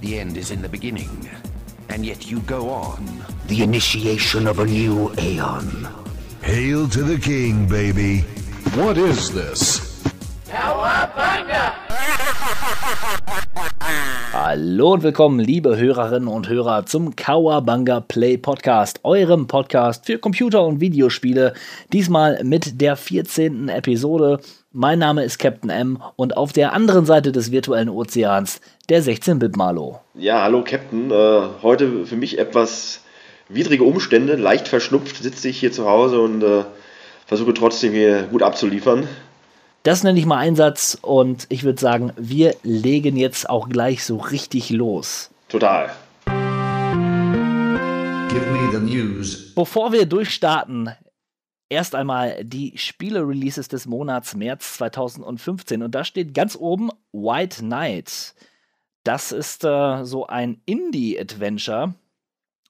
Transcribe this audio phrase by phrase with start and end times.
[0.00, 1.28] The end is in the beginning,
[1.90, 3.06] and yet you go on.
[3.48, 5.88] The initiation of a new aeon.
[6.42, 8.20] Hail to the king, baby.
[8.74, 9.89] What is this?
[14.52, 20.66] Hallo und willkommen, liebe Hörerinnen und Hörer, zum Kawabanga Play Podcast, eurem Podcast für Computer-
[20.66, 21.54] und Videospiele.
[21.92, 23.68] Diesmal mit der 14.
[23.68, 24.40] Episode.
[24.72, 30.00] Mein Name ist Captain M und auf der anderen Seite des virtuellen Ozeans der 16-Bit-Malo.
[30.14, 31.12] Ja, hallo Captain.
[31.12, 33.04] Äh, heute für mich etwas
[33.48, 36.64] widrige Umstände, leicht verschnupft sitze ich hier zu Hause und äh,
[37.24, 39.06] versuche trotzdem hier gut abzuliefern.
[39.82, 44.18] Das nenne ich mal Einsatz und ich würde sagen, wir legen jetzt auch gleich so
[44.18, 45.30] richtig los.
[45.48, 45.90] Total.
[48.28, 49.54] Give me the news.
[49.54, 50.90] Bevor wir durchstarten,
[51.70, 58.34] erst einmal die Spiele-Releases des Monats März 2015 und da steht ganz oben White Knight.
[59.02, 61.94] Das ist äh, so ein Indie-Adventure,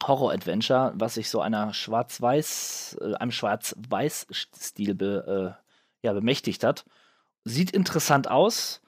[0.07, 6.85] Horror-Adventure, was sich so einer Schwarz-Weiß, äh, einem Schwarz-Weiß-Stil be, äh, ja, bemächtigt hat.
[7.51, 8.81] Sieht interessant aus.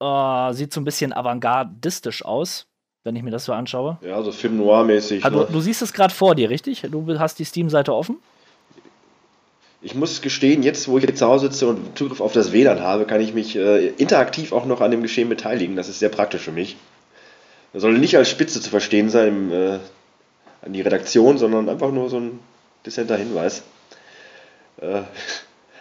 [0.00, 2.66] Äh, sieht so ein bisschen avantgardistisch aus,
[3.04, 3.98] wenn ich mir das so anschaue.
[4.02, 5.24] Ja, so Film Noir-mäßig.
[5.24, 5.48] Also, Ne?
[5.50, 6.82] du siehst es gerade vor dir, richtig?
[6.90, 8.16] Du hast die Steam-Seite offen?
[9.84, 12.80] Ich muss gestehen, jetzt wo ich jetzt zu Hause sitze und Zugriff auf das WLAN
[12.80, 15.74] habe, kann ich mich äh, interaktiv auch noch an dem Geschehen beteiligen.
[15.74, 16.76] Das ist sehr praktisch für mich.
[17.72, 19.78] Das soll nicht als Spitze zu verstehen sein im, äh,
[20.64, 22.38] an die Redaktion, sondern einfach nur so ein
[22.86, 23.64] dezenter Hinweis.
[24.80, 25.02] Äh,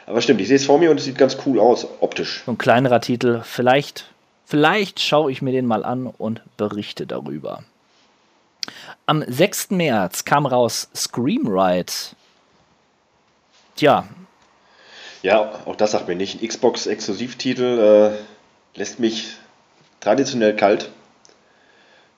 [0.06, 2.44] aber stimmt, ich sehe es vor mir und es sieht ganz cool aus, optisch.
[2.46, 3.42] So ein kleinerer Titel.
[3.44, 4.06] Vielleicht,
[4.46, 7.64] vielleicht schaue ich mir den mal an und berichte darüber.
[9.06, 9.72] Am 6.
[9.72, 11.92] März kam raus Scream Ride.
[13.76, 14.06] Tja,
[15.24, 16.42] Ja, auch das sagt mir nicht.
[16.42, 19.38] Ein Xbox-Exklusivtitel äh, lässt mich
[20.00, 20.90] traditionell kalt.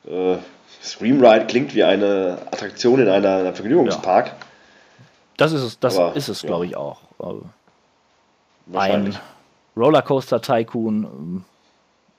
[0.08, 0.38] Äh,
[0.82, 4.34] Scream Ride klingt wie eine Attraktion in einer, einem Vergnügungspark.
[5.38, 6.48] das ist es, das Aber, ist es, ja.
[6.48, 6.98] glaube ich, auch.
[7.20, 7.44] Also
[8.72, 9.18] Ein.
[9.76, 11.46] Rollercoaster Tycoon, ähm,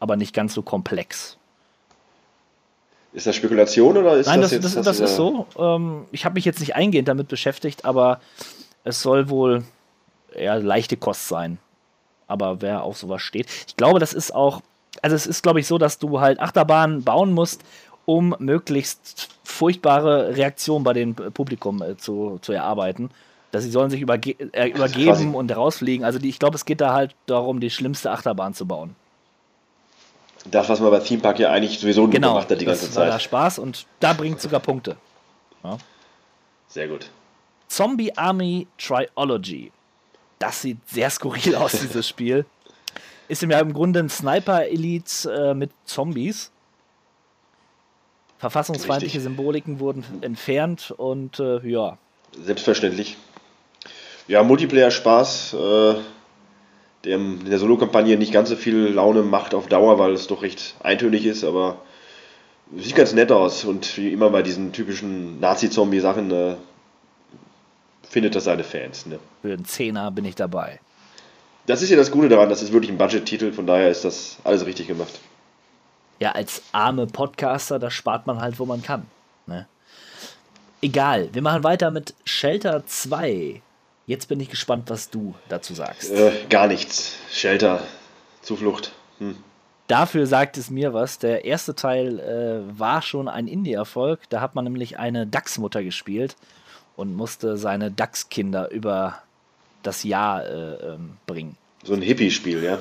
[0.00, 1.36] aber nicht ganz so komplex.
[3.12, 5.46] Ist das Spekulation oder ist Nein, das, das, jetzt das, das äh, ist so.
[5.56, 8.20] Ähm, ich habe mich jetzt nicht eingehend damit beschäftigt, aber
[8.82, 9.64] es soll wohl
[10.34, 11.58] eher leichte Kost sein.
[12.26, 13.46] Aber wer auf sowas steht.
[13.68, 14.62] Ich glaube, das ist auch.
[15.02, 17.62] Also, es ist, glaube ich, so, dass du halt Achterbahnen bauen musst,
[18.04, 23.10] um möglichst furchtbare Reaktionen bei dem Publikum äh, zu, zu erarbeiten.
[23.54, 26.04] Dass sie sollen sich überge äh, übergeben und rausfliegen.
[26.04, 28.96] Also, die, ich glaube, es geht da halt darum, die schlimmste Achterbahn zu bauen.
[30.50, 32.34] Das, was man bei Theme Park ja eigentlich sowieso nur Genau.
[32.34, 33.22] gemacht hat die ganze das war da Zeit.
[33.22, 34.96] Spaß und da bringt sogar Punkte.
[36.66, 37.08] Sehr gut.
[37.68, 39.70] Zombie Army Triology.
[40.40, 42.44] Das sieht sehr skurril aus, dieses Spiel.
[43.28, 46.50] Ist ja im Grunde ein Sniper-Elite äh, mit Zombies.
[48.38, 49.22] Verfassungsfeindliche Richtig.
[49.22, 51.98] Symboliken wurden entfernt und äh, ja.
[52.36, 53.16] Selbstverständlich.
[54.26, 55.94] Ja, Multiplayer-Spaß, äh,
[57.04, 60.42] der in der Solo-Kampagne nicht ganz so viel Laune macht auf Dauer, weil es doch
[60.42, 61.82] recht eintönig ist, aber
[62.74, 66.54] sieht ganz nett aus und wie immer bei diesen typischen Nazi-Zombie-Sachen äh,
[68.08, 69.06] findet das seine Fans.
[69.06, 69.18] Ne?
[69.42, 70.80] Für einen Zehner bin ich dabei.
[71.66, 74.38] Das ist ja das Gute daran, das ist wirklich ein Budget-Titel, von daher ist das
[74.44, 75.20] alles richtig gemacht.
[76.20, 79.06] Ja, als arme Podcaster, da spart man halt, wo man kann.
[79.46, 79.66] Ne?
[80.80, 83.62] Egal, wir machen weiter mit Shelter 2.
[84.06, 86.10] Jetzt bin ich gespannt, was du dazu sagst.
[86.10, 87.16] Äh, gar nichts.
[87.32, 87.82] Shelter,
[88.42, 88.92] Zuflucht.
[89.18, 89.36] Hm.
[89.86, 91.18] Dafür sagt es mir was.
[91.18, 94.20] Der erste Teil äh, war schon ein Indie-Erfolg.
[94.30, 96.36] Da hat man nämlich eine Dachsmutter gespielt
[96.96, 99.22] und musste seine Dachskinder über
[99.82, 101.56] das Jahr äh, ähm, bringen.
[101.82, 102.78] So ein Hippie-Spiel, ja.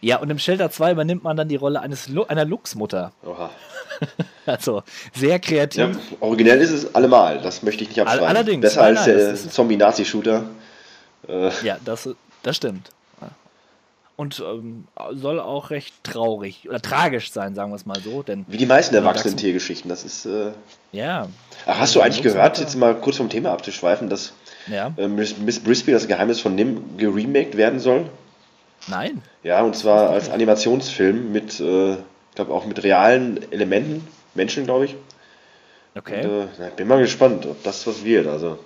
[0.00, 3.12] Ja, und im Shelter 2 übernimmt man dann die Rolle eines Lu einer Luchsmutter.
[3.24, 3.50] Oha.
[4.46, 4.82] Also
[5.14, 5.78] sehr kreativ.
[5.80, 5.90] Ja,
[6.20, 8.26] originell ist es allemal, das möchte ich nicht abschreiben.
[8.26, 10.44] allerdings, Besser nein, als nein, der Zombie-Nazi-Shooter.
[11.28, 12.08] Äh, Ja, das,
[12.42, 12.90] das stimmt.
[14.16, 18.22] Und ähm, soll auch recht traurig oder tragisch sein, sagen wir es mal so.
[18.22, 19.88] Denn wie die meisten erwachsenen Tiergeschichten.
[19.88, 20.26] Das ist.
[20.26, 20.50] Äh
[20.92, 21.28] ja,
[21.64, 24.34] Ach, hast du eigentlich gehört, jetzt mal kurz vom Thema abzuschweifen, dass
[24.66, 28.10] ja, äh, Miss, Miss Brisby, das Geheimnis von Nim, geremaked werden soll?
[28.88, 29.22] Nein.
[29.42, 31.98] Ja, und zwar als Animationsfilm mit, äh, ich
[32.34, 34.96] glaube auch mit realen Elementen, Menschen, glaube ich.
[35.96, 36.24] Okay.
[36.24, 38.26] Und, äh, bin mal gespannt, ob das was wird.
[38.26, 38.58] Also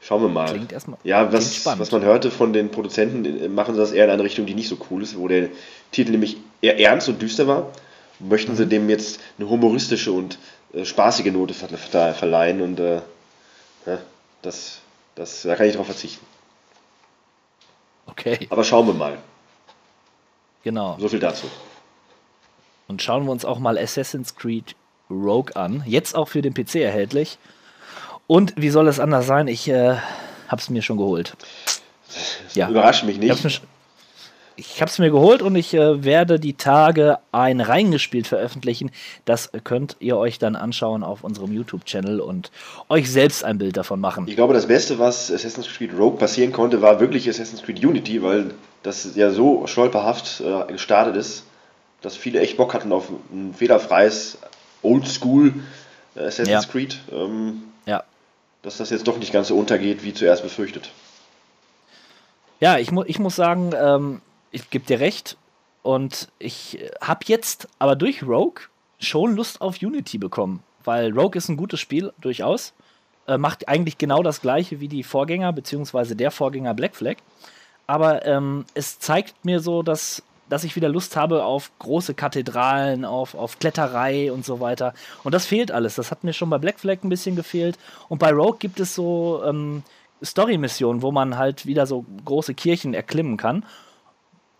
[0.00, 0.46] schauen wir mal.
[0.46, 4.04] Klingt erstmal Ja, was, was man hörte von den Produzenten, äh, machen sie das eher
[4.04, 5.48] in eine Richtung, die nicht so cool ist, wo der
[5.92, 7.72] Titel nämlich eher ernst und düster war.
[8.18, 8.56] Möchten Mhm.
[8.56, 10.38] sie dem jetzt eine humoristische und
[10.74, 13.00] äh, spaßige Note ver ver verleihen und äh,
[14.42, 14.78] das,
[15.14, 16.24] das, da kann ich drauf verzichten.
[18.06, 19.18] Okay, Aber schauen wir mal.
[20.62, 20.96] genau.
[20.98, 21.46] So viel dazu.
[22.88, 24.76] Und schauen wir uns auch mal Assassin's Creed
[25.10, 25.82] Rogue an.
[25.86, 27.38] Jetzt auch für den PC erhältlich.
[28.26, 29.48] Und wie soll es anders sein?
[29.48, 29.96] Ich äh,
[30.48, 31.36] habe es mir schon geholt.
[32.54, 32.68] Ja.
[32.68, 33.60] Überrascht mich nicht.
[34.58, 38.90] Ich habe es mir geholt und ich äh, werde die Tage ein reingespielt veröffentlichen.
[39.26, 42.50] Das könnt ihr euch dann anschauen auf unserem YouTube-Channel und
[42.88, 44.26] euch selbst ein Bild davon machen.
[44.26, 48.22] Ich glaube, das Beste, was Assassin's Creed Rogue passieren konnte, war wirklich Assassin's Creed Unity,
[48.22, 51.44] weil das ja so stolperhaft äh, gestartet ist,
[52.00, 54.38] dass viele echt Bock hatten auf ein fehlerfreies
[54.82, 55.52] Oldschool
[56.14, 56.70] äh, Assassin's ja.
[56.70, 56.98] Creed.
[57.12, 58.04] Ähm, ja.
[58.62, 60.90] Dass das jetzt doch nicht ganz so untergeht, wie zuerst befürchtet.
[62.58, 65.36] Ja, ich, mu ich muss sagen, ähm, ich gebe dir recht.
[65.82, 68.62] Und ich habe jetzt aber durch Rogue
[68.98, 70.62] schon Lust auf Unity bekommen.
[70.84, 72.72] Weil Rogue ist ein gutes Spiel, durchaus.
[73.28, 77.16] Äh, macht eigentlich genau das gleiche wie die Vorgänger, beziehungsweise der Vorgänger Black Flag.
[77.86, 83.04] Aber ähm, es zeigt mir so, dass, dass ich wieder Lust habe auf große Kathedralen,
[83.04, 84.92] auf, auf Kletterei und so weiter.
[85.22, 85.94] Und das fehlt alles.
[85.94, 87.78] Das hat mir schon bei Black Flag ein bisschen gefehlt.
[88.08, 89.84] Und bei Rogue gibt es so ähm,
[90.24, 93.64] Story-Missionen, wo man halt wieder so große Kirchen erklimmen kann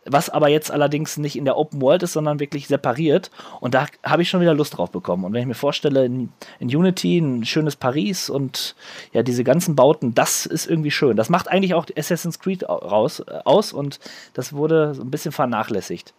[0.08, 3.30] was aber jetzt allerdings nicht in der Open World ist, sondern wirklich separiert.
[3.60, 5.24] Und da habe ich schon wieder Lust drauf bekommen.
[5.24, 8.74] Und wenn ich mir vorstelle, in, in, Unity ein schönes Paris und
[9.12, 11.16] ja, diese ganzen Bauten, das ist irgendwie schön.
[11.16, 13.98] Das macht eigentlich auch Assassin's Creed raus, äh, aus und
[14.34, 16.14] das wurde so ein bisschen vernachlässigt.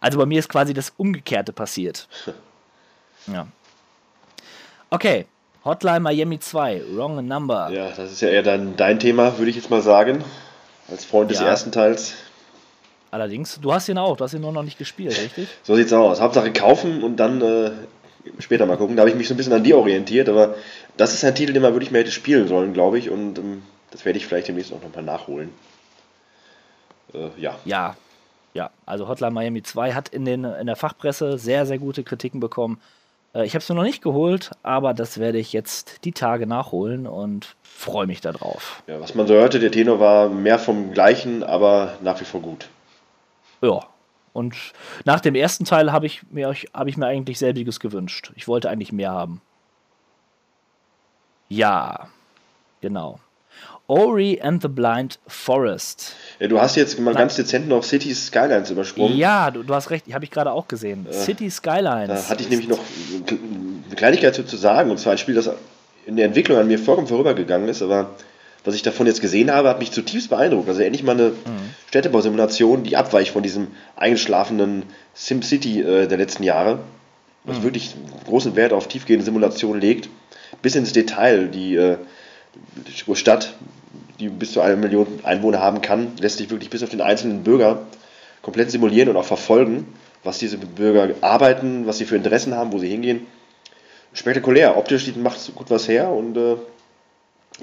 [0.00, 2.08] Also bei mir ist quasi das Umgekehrte passiert.
[3.26, 3.46] Ja.
[4.88, 5.26] Okay,
[5.62, 7.70] Hotline Miami 2, Wrong Number.
[7.70, 10.24] Ja, das ist ja eher dann dein Thema, würde ich jetzt mal sagen.
[10.90, 11.46] Als Freund des ja.
[11.46, 12.14] ersten Teils.
[13.10, 15.48] Allerdings, du hast ihn auch, du hast ihn nur noch nicht gespielt, richtig?
[15.62, 16.20] So sieht's aus.
[16.20, 17.70] Hauptsache kaufen und dann äh,
[18.38, 18.96] später mal gucken.
[18.96, 20.54] Da habe ich mich so ein bisschen an dir orientiert, aber
[20.96, 23.10] das ist ein Titel, den man wirklich mehr hätte spielen sollen, glaube ich.
[23.10, 25.50] Und ähm, das werde ich vielleicht demnächst auch nochmal nachholen.
[27.14, 27.56] Äh, ja.
[27.64, 27.96] Ja.
[28.52, 32.40] Ja, also Hotline Miami 2 hat in, den, in der Fachpresse sehr, sehr gute Kritiken
[32.40, 32.80] bekommen.
[33.32, 36.46] Äh, ich habe es mir noch nicht geholt, aber das werde ich jetzt die Tage
[36.48, 38.82] nachholen und freue mich darauf.
[38.88, 42.40] Ja, was man so hörte, der Tenor war mehr vom gleichen, aber nach wie vor
[42.40, 42.68] gut.
[43.62, 43.80] Ja.
[44.32, 44.54] Und
[45.04, 48.32] nach dem ersten Teil habe ich, mir, hab ich mir eigentlich selbiges gewünscht.
[48.36, 49.40] Ich wollte eigentlich mehr haben.
[51.48, 52.08] Ja,
[52.80, 53.18] genau.
[53.88, 56.14] Ori and the Blind Forest.
[56.38, 57.22] Ja, du hast jetzt mal Nein.
[57.22, 59.16] ganz dezent noch City Skylines übersprungen.
[59.16, 61.06] Ja, du, du hast recht, habe ich gerade auch gesehen.
[61.10, 62.08] Äh, City Skylines.
[62.08, 62.78] Da hatte ich nämlich noch
[63.26, 65.50] eine Kleinigkeit zu sagen, und zwar ein Spiel, das
[66.06, 68.10] in der Entwicklung an mir vollkommen vorübergegangen ist, aber
[68.64, 70.68] was ich davon jetzt gesehen habe, hat mich zutiefst beeindruckt.
[70.68, 71.34] Also endlich mal eine mhm.
[71.88, 74.84] Städtebausimulation, die abweicht von diesem eingeschlafenen
[75.14, 76.80] SimCity äh, der letzten Jahre,
[77.44, 77.62] was mhm.
[77.62, 77.94] wirklich
[78.26, 80.08] großen Wert auf tiefgehende Simulationen legt,
[80.62, 81.48] bis ins Detail.
[81.48, 81.96] Die, äh,
[82.76, 83.54] die Stadt,
[84.18, 87.42] die bis zu einer Million Einwohner haben kann, lässt sich wirklich bis auf den einzelnen
[87.42, 87.86] Bürger
[88.42, 89.86] komplett simulieren und auch verfolgen,
[90.22, 93.26] was diese Bürger arbeiten, was sie für Interessen haben, wo sie hingehen
[94.12, 94.76] spektakulär.
[94.76, 96.56] Optisch macht es gut was her und äh,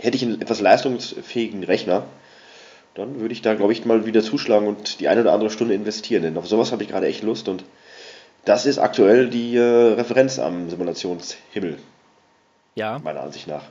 [0.01, 2.03] hätte ich einen etwas leistungsfähigen Rechner,
[2.95, 5.73] dann würde ich da, glaube ich, mal wieder zuschlagen und die eine oder andere Stunde
[5.73, 6.23] investieren.
[6.23, 7.63] Denn auf sowas habe ich gerade echt Lust und
[8.45, 11.77] das ist aktuell die äh, Referenz am Simulationshimmel.
[12.75, 12.99] Ja.
[12.99, 13.63] Meiner Ansicht nach.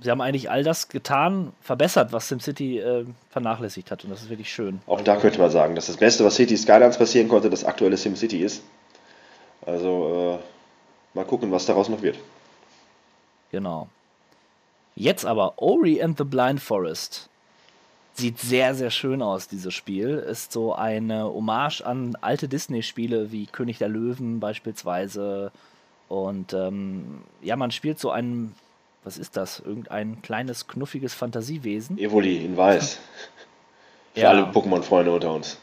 [0.00, 4.30] Sie haben eigentlich all das getan, verbessert, was SimCity äh, vernachlässigt hat und das ist
[4.30, 4.80] wirklich schön.
[4.86, 7.96] Auch da könnte man sagen, dass das Beste, was City Skylines passieren konnte, das aktuelle
[7.96, 8.62] SimCity ist.
[9.66, 10.44] Also äh,
[11.14, 12.18] Mal gucken, was daraus noch wird.
[13.52, 13.88] Genau.
[14.96, 17.28] Jetzt aber Ori and the Blind Forest.
[18.14, 20.18] Sieht sehr, sehr schön aus, dieses Spiel.
[20.18, 25.50] Ist so eine Hommage an alte Disney-Spiele wie König der Löwen beispielsweise.
[26.08, 28.54] Und ähm, ja, man spielt so ein,
[29.02, 29.58] was ist das?
[29.58, 31.98] Irgendein kleines, knuffiges Fantasiewesen.
[31.98, 33.00] Evoli in Weiß.
[34.14, 34.30] Für ja.
[34.30, 35.58] alle Pokémon-Freunde unter uns.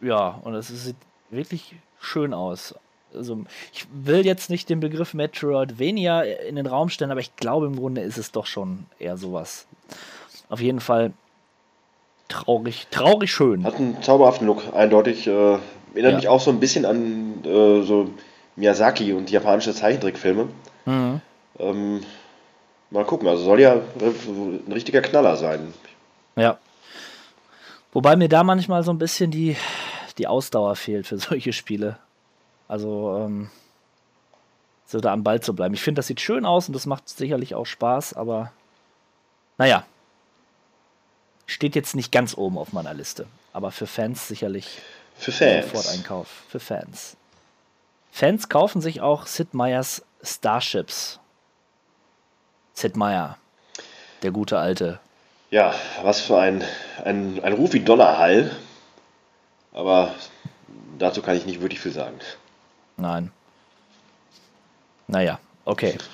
[0.00, 0.96] Ja, und es sieht
[1.30, 2.74] wirklich schön aus
[3.18, 7.66] also ich will jetzt nicht den Begriff Metroidvania in den Raum stellen, aber ich glaube
[7.66, 9.66] im Grunde ist es doch schon eher sowas.
[10.48, 11.12] Auf jeden Fall
[12.28, 13.64] traurig, traurig schön.
[13.64, 15.26] Hat einen zauberhaften Look, eindeutig.
[15.26, 16.16] Äh, erinnert ja.
[16.16, 18.10] mich auch so ein bisschen an äh, so
[18.56, 20.48] Miyazaki und japanische Zeichentrickfilme.
[20.86, 21.20] Mhm.
[21.58, 22.00] Ähm,
[22.90, 25.74] mal gucken, also soll ja ein richtiger Knaller sein.
[26.36, 26.58] Ja.
[27.92, 29.56] Wobei mir da manchmal so ein bisschen die,
[30.18, 31.98] die Ausdauer fehlt für solche Spiele.
[32.68, 33.50] Also, ähm,
[34.86, 35.74] so da am Ball zu bleiben.
[35.74, 38.52] Ich finde, das sieht schön aus und das macht sicherlich auch Spaß, aber
[39.58, 39.84] naja,
[41.46, 43.26] steht jetzt nicht ganz oben auf meiner Liste.
[43.52, 44.80] Aber für Fans sicherlich
[45.18, 45.66] für Fans.
[45.66, 46.28] sofort Einkauf.
[46.48, 47.16] Für Fans.
[48.12, 51.18] Fans kaufen sich auch Sid Meier's Starships.
[52.74, 53.36] Sid Meier,
[54.22, 55.00] der gute alte.
[55.50, 56.62] Ja, was für ein,
[57.04, 58.50] ein, ein Ruf wie Donnerhall.
[59.72, 60.14] Aber
[60.98, 62.18] dazu kann ich nicht wirklich viel sagen.
[62.98, 63.30] Nein.
[65.06, 65.96] Naja, okay.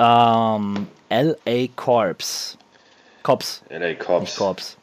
[0.00, 1.66] Ähm, L.A.
[1.74, 2.56] Corps.
[3.24, 4.36] Cops, LA nicht Corps.
[4.36, 4.76] Corps.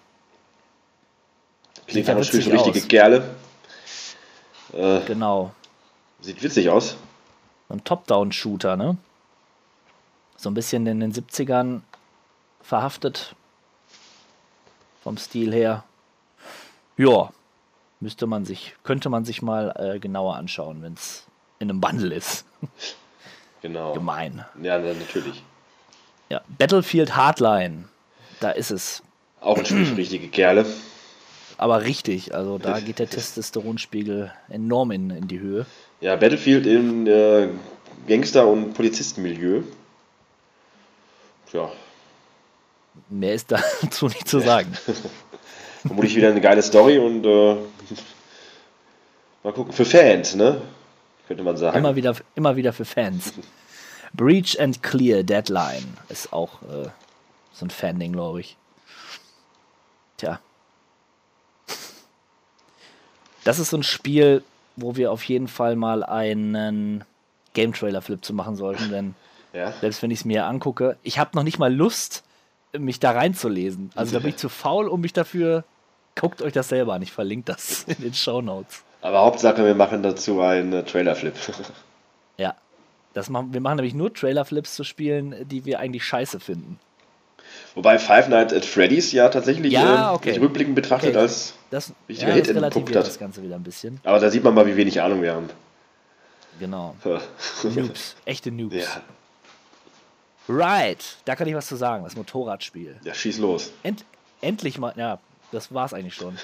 [1.88, 2.88] Klingt für witzig richtige aus.
[2.90, 3.36] Kerle.
[4.74, 5.52] Äh, Genau.
[6.20, 6.98] sieht witzig aus.
[7.70, 8.98] So ein Top-Down-Shooter, ne?
[10.36, 11.80] So ein bisschen in den 70ern
[12.62, 13.36] verhaftet.
[15.02, 15.86] Vom Stil her.
[16.98, 17.32] Ja.
[18.06, 21.24] Müsste man sich, könnte man sich mal äh, genauer anschauen, wenn es
[21.58, 22.46] in einem Bundle ist.
[23.62, 23.94] Genau.
[23.94, 24.46] Gemein.
[24.62, 25.42] Ja, na, natürlich.
[26.30, 26.42] Ja.
[26.60, 27.86] Battlefield Hardline.
[28.40, 29.02] Da ist es.
[29.42, 30.68] Auch ein Spiel für richtige Kerle.
[31.58, 35.66] Aber richtig, also da geht der Testosteronspiegel enorm in, in die Höhe.
[36.00, 37.48] Ja, Battlefield im äh,
[38.08, 39.64] Gangster- und Polizistenmilieu.
[41.54, 41.72] Ja,
[43.10, 44.72] Mehr ist dazu nicht zu sagen.
[45.86, 47.56] vermutlich wieder eine geile Story und äh,
[49.44, 49.74] mal gucken.
[49.74, 50.62] Für Fans, ne?
[51.28, 51.78] Könnte man sagen.
[51.78, 53.34] Immer wieder, immer wieder für Fans.
[54.14, 56.88] Breach and Clear Deadline ist auch äh,
[57.54, 58.58] so ein Fan-Ding, glaube ich.
[60.18, 60.40] Tja.
[63.44, 64.44] Das ist so ein Spiel,
[64.76, 67.04] wo wir auf jeden Fall mal einen
[67.54, 69.16] Game-Trailer-Flip zu machen sollten, denn
[69.54, 69.72] Ja.
[69.82, 72.24] selbst wenn ich es mir angucke, ich habe noch nicht mal Lust,
[72.78, 73.92] mich da reinzulesen.
[73.96, 75.64] Also da bin ich zu faul, um mich dafür.
[76.16, 78.84] Guckt euch das selber an, ich verlinke das in den Show Notes.
[79.02, 81.36] Aber Hauptsache, wir machen dazu einen äh, Trailer-Flip.
[82.38, 82.54] Ja.
[83.14, 86.80] Das machen, wir machen nämlich nur Trailer-Flips zu Spielen, die wir eigentlich scheiße finden.
[87.74, 90.34] Wobei Five Nights at Freddy's ja tatsächlich Ja, äh, okay.
[90.34, 91.20] sich rückblickend betrachtet Okay.
[91.20, 91.54] als.
[91.70, 93.08] Das, Wichtiger ja, Hit das entpuppt hat.
[93.08, 94.02] das Ganze wieder ein bisschen.
[94.04, 95.50] Aber da sieht man mal, wie wenig Ahnung wir haben.
[96.60, 96.96] Genau.
[97.64, 98.16] Noobs.
[98.26, 98.76] Echte Noobs.
[98.76, 99.02] Ja,
[100.48, 101.18] Right.
[101.26, 102.04] Da kann ich was zu sagen.
[102.04, 102.98] Das Motorradspiel.
[103.04, 103.72] ja, schieß los.
[103.84, 104.06] End,
[104.42, 104.94] endlich mal.
[104.96, 105.20] Ja,
[105.52, 106.38] das war's eigentlich schon.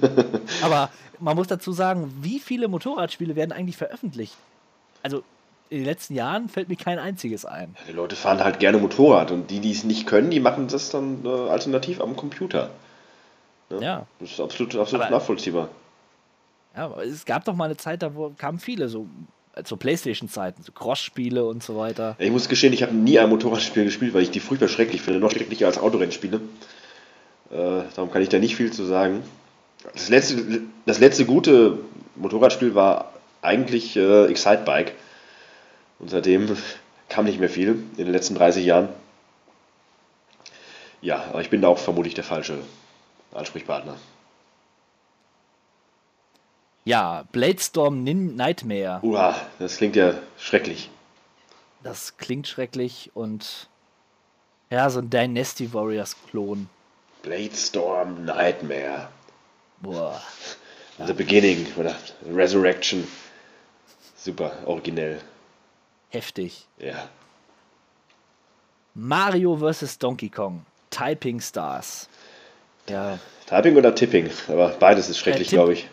[0.62, 4.34] Aber man muss dazu sagen, wie viele Motorradspiele werden eigentlich veröffentlicht?
[5.02, 5.22] Also
[5.70, 7.76] in den letzten Jahren fällt mir kein einziges ein.
[7.88, 10.90] Die Leute fahren halt gerne Motorrad und die, die es nicht können, die machen das
[10.90, 12.70] dann äh, alternativ am Computer.
[13.80, 14.04] Ja.
[14.18, 15.68] Das ist absolut, absolut Aber- nachvollziehbar.
[16.76, 19.06] Ja, aber es gab doch mal eine Zeit, da wo kamen viele so
[19.54, 22.14] äh, zu Playstation-Zeiten, so Cross-Spiele und so weiter.
[22.18, 25.02] Ja, Ich muss gestehen, ich habe nie ein Motorradspiel gespielt, weil ich die furchtbar schrecklich
[25.02, 25.18] finde.
[25.20, 26.40] Noch schrecklicher als Autorennspiele.
[27.50, 29.22] Äh, darum kann ich da nicht viel zu sagen.
[29.92, 31.78] Das letzte, das letzte gute
[32.16, 34.94] Motorradspiel war eigentlich äh, Excite Bike.
[35.98, 36.56] Und seitdem
[37.08, 38.88] kam nicht mehr viel in den letzten 30 Jahren.
[41.02, 42.58] Ja, aber ich bin da auch vermutlich der falsche
[43.32, 43.96] Ansprechpartner.
[46.84, 49.00] Ja, Bladestorm Nin Nightmare.
[49.02, 50.90] Uha, das klingt ja schrecklich.
[51.82, 53.68] Das klingt schrecklich und
[54.70, 56.68] ja, so ein Dynasty Warriors Klon.
[57.22, 59.08] Bladestorm Nightmare.
[59.80, 60.20] Boah.
[61.06, 61.94] The Beginning oder
[62.26, 63.06] Resurrection.
[64.16, 65.20] Super, originell.
[66.10, 66.66] Heftig.
[66.78, 67.08] Ja.
[68.94, 69.98] Mario vs.
[69.98, 70.66] Donkey Kong.
[70.90, 72.08] Typing Stars.
[72.88, 74.30] Ja, Typing oder Tipping?
[74.48, 75.56] Aber beides ist schrecklich, Tipp.
[75.56, 75.88] glaube ich.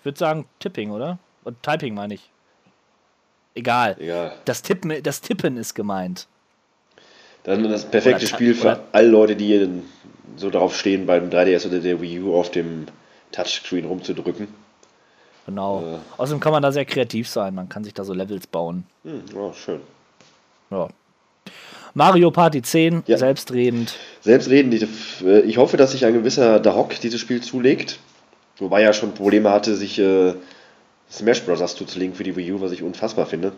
[0.00, 1.18] ich würde sagen Tipping, oder?
[1.44, 2.30] Und Typing meine ich.
[3.54, 3.96] Egal.
[3.98, 4.36] Egal.
[4.44, 6.26] Das Tippen, das Tippen ist gemeint.
[7.44, 9.68] Dann das perfekte Oder Spiel für oder- alle Leute, die
[10.36, 12.86] so darauf stehen, beim 3DS oder der Wii U auf dem
[13.32, 14.48] Touchscreen rumzudrücken.
[15.46, 15.82] Genau.
[15.82, 16.20] Äh.
[16.20, 17.54] Außerdem kann man da sehr kreativ sein.
[17.54, 18.84] Man kann sich da so Levels bauen.
[19.04, 19.80] Hm, oh, schön.
[20.70, 20.88] Ja.
[21.92, 23.18] Mario Party 10, Ja.
[23.18, 23.94] selbstredend.
[24.22, 24.86] Selbstredend, ich,
[25.24, 27.98] äh, ich hoffe, dass sich ein gewisser Darok dieses Spiel zulegt.
[28.58, 30.34] Wobei er schon Probleme hatte, sich äh,
[31.10, 31.76] Smash Bros.
[31.76, 33.52] zuzulegen für die Wii U, was ich unfassbar finde.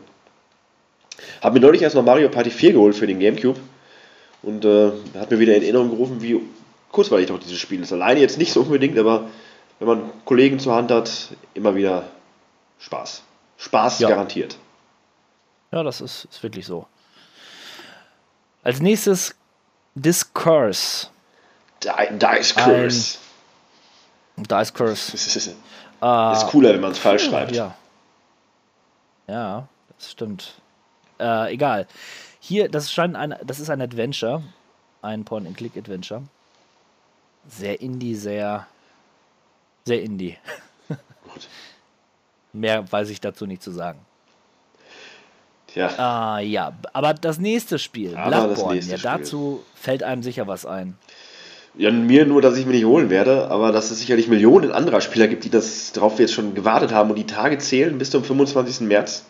[1.41, 3.59] Hab mir neulich erst noch Mario Party 4 geholt für den Gamecube.
[4.43, 6.41] Und äh, hat mir wieder in Erinnerung gerufen, wie
[6.93, 7.93] kurzweilig doch dieses Spiel ist.
[7.93, 9.29] Alleine jetzt nicht so unbedingt, aber
[9.79, 11.11] wenn man Kollegen zur Hand hat,
[11.55, 12.05] immer wieder
[12.79, 13.23] Spaß.
[13.59, 14.09] Spaß Ja.
[14.11, 14.57] garantiert.
[15.73, 16.87] Ja, das ist, ist wirklich so.
[18.63, 19.35] Als nächstes
[19.95, 21.09] Discourse.
[21.83, 23.19] Di- Dice Curse.
[24.37, 25.13] Dice Curse.
[25.13, 25.57] Das ist,
[26.03, 27.53] Äh, ist cooler, wenn man es falsch schreibt.
[27.53, 27.75] Ja.
[29.27, 29.67] Ja,
[29.99, 30.55] das stimmt.
[31.19, 31.87] Äh, egal.
[32.49, 34.41] Hier, das scheint ein, das ist ein Adventure.
[35.03, 36.23] Ein Point-and-Click-Adventure.
[37.49, 38.69] Sehr indie, sehr,
[39.85, 40.37] sehr indie.
[40.89, 41.49] Gut.
[42.53, 43.99] Mehr weiß ich dazu nicht zu sagen.
[45.67, 45.89] Tja.
[45.99, 49.11] Ah, ja, aber das nächste Spiel, Aber das Bloodborne, nächste ja, Spiel.
[49.11, 50.97] dazu fällt einem sicher was ein.
[51.77, 55.01] Ja, mir nur, dass ich mir nicht holen werde, aber dass es sicherlich Millionen anderer
[55.01, 58.23] Spieler gibt, die das darauf jetzt schon gewartet haben und die Tage zählen bis zum
[58.23, 58.83] 25.
[58.83, 59.25] März,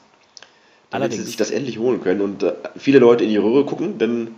[0.98, 1.26] damit sie Allerdings.
[1.26, 4.34] sich das endlich holen können und äh, viele Leute in die Röhre gucken, denn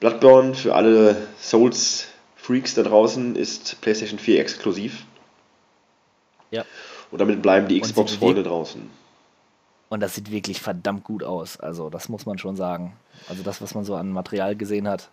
[0.00, 5.04] Bloodborne für alle Souls-Freaks da draußen ist PlayStation 4 exklusiv.
[6.50, 6.64] Ja.
[7.10, 8.82] Und damit bleiben die Xbox-Freunde draußen.
[9.88, 11.58] Und das sieht wirklich verdammt gut aus.
[11.58, 12.96] Also, das muss man schon sagen.
[13.28, 15.10] Also, das, was man so an Material gesehen hat.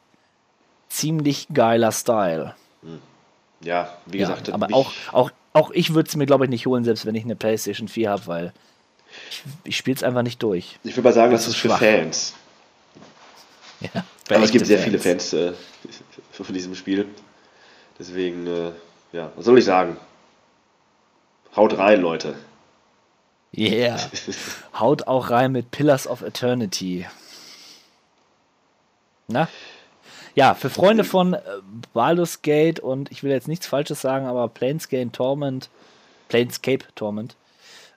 [0.89, 2.55] Ziemlich geiler Style.
[3.61, 6.65] Ja, wie Ja, gesagt, aber auch, auch, auch ich würde es mir, glaube ich, nicht
[6.65, 8.53] holen, selbst wenn ich eine PlayStation 4 habe, weil
[9.29, 10.79] ich, ich spiele es einfach nicht durch.
[10.83, 11.79] ich würde mal sagen, das, das ist für schwach.
[11.79, 12.33] Fans.
[13.81, 15.53] Ja, Aber es gibt sehr viele Fans äh,
[16.31, 17.07] von diesem Spiel.
[17.97, 18.71] Deswegen, äh,
[19.11, 19.97] ja, was soll ich sagen?
[21.55, 22.35] Haut rein, Leute.
[23.55, 23.99] Yeah.
[24.79, 27.05] Haut auch rein mit Pillars of Eternity.
[29.27, 29.49] Na?
[30.35, 31.39] Ja, für Freunde von äh,
[31.93, 35.69] Baldur's Gate und ich will jetzt nichts Falsches sagen, aber Planescape Torment,
[36.29, 37.35] Planescape Torment,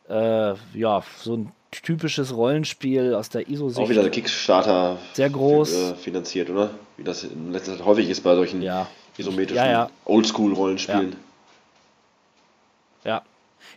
[0.09, 3.97] äh, ja, so ein typisches Rollenspiel aus der Auch wieder ISO-Sicht.
[3.97, 5.73] der Kickstarter Sehr groß.
[5.75, 6.71] äh, finanziert, oder?
[6.97, 8.87] Wie das in letzter Zeit häufig ist bei solchen Ja.
[9.19, 9.91] isometrischen Ja, ja.
[10.05, 11.17] Oldschool-Rollenspielen.
[13.05, 13.23] Ja.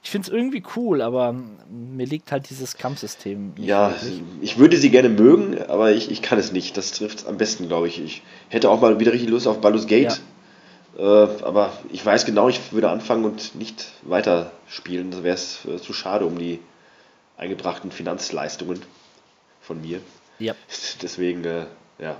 [0.03, 1.33] Ich finde es irgendwie cool, aber
[1.69, 4.21] mir liegt halt dieses Kampfsystem nicht Ja, wirklich.
[4.41, 6.77] ich würde sie gerne mögen, aber ich, ich kann es nicht.
[6.77, 7.99] Das trifft es am besten, glaube ich.
[8.01, 10.21] Ich hätte auch mal wieder richtig Lust auf Baldur's Gate.
[10.97, 15.11] Äh, aber ich weiß genau, ich würde anfangen und nicht weiter spielen.
[15.11, 16.59] Das wäre es äh, zu schade um die
[17.37, 18.81] eingebrachten Finanzleistungen
[19.61, 20.01] von mir.
[20.39, 20.53] Ja.
[21.01, 21.65] Deswegen, äh,
[21.99, 22.17] ja.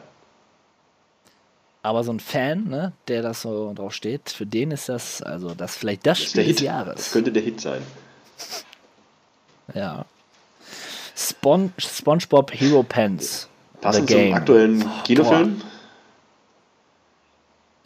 [1.82, 5.54] Aber so ein Fan, ne, der das so drauf steht, für den ist das, also
[5.56, 6.62] das vielleicht das Das, Spiel des Hit.
[6.62, 6.96] Jahres.
[6.96, 7.82] das könnte der Hit sein.
[9.74, 10.06] Ja.
[11.16, 13.48] Spon SpongeBob Hero Pants.
[13.82, 14.34] Passend zum Game.
[14.34, 15.62] aktuellen Kinofilm.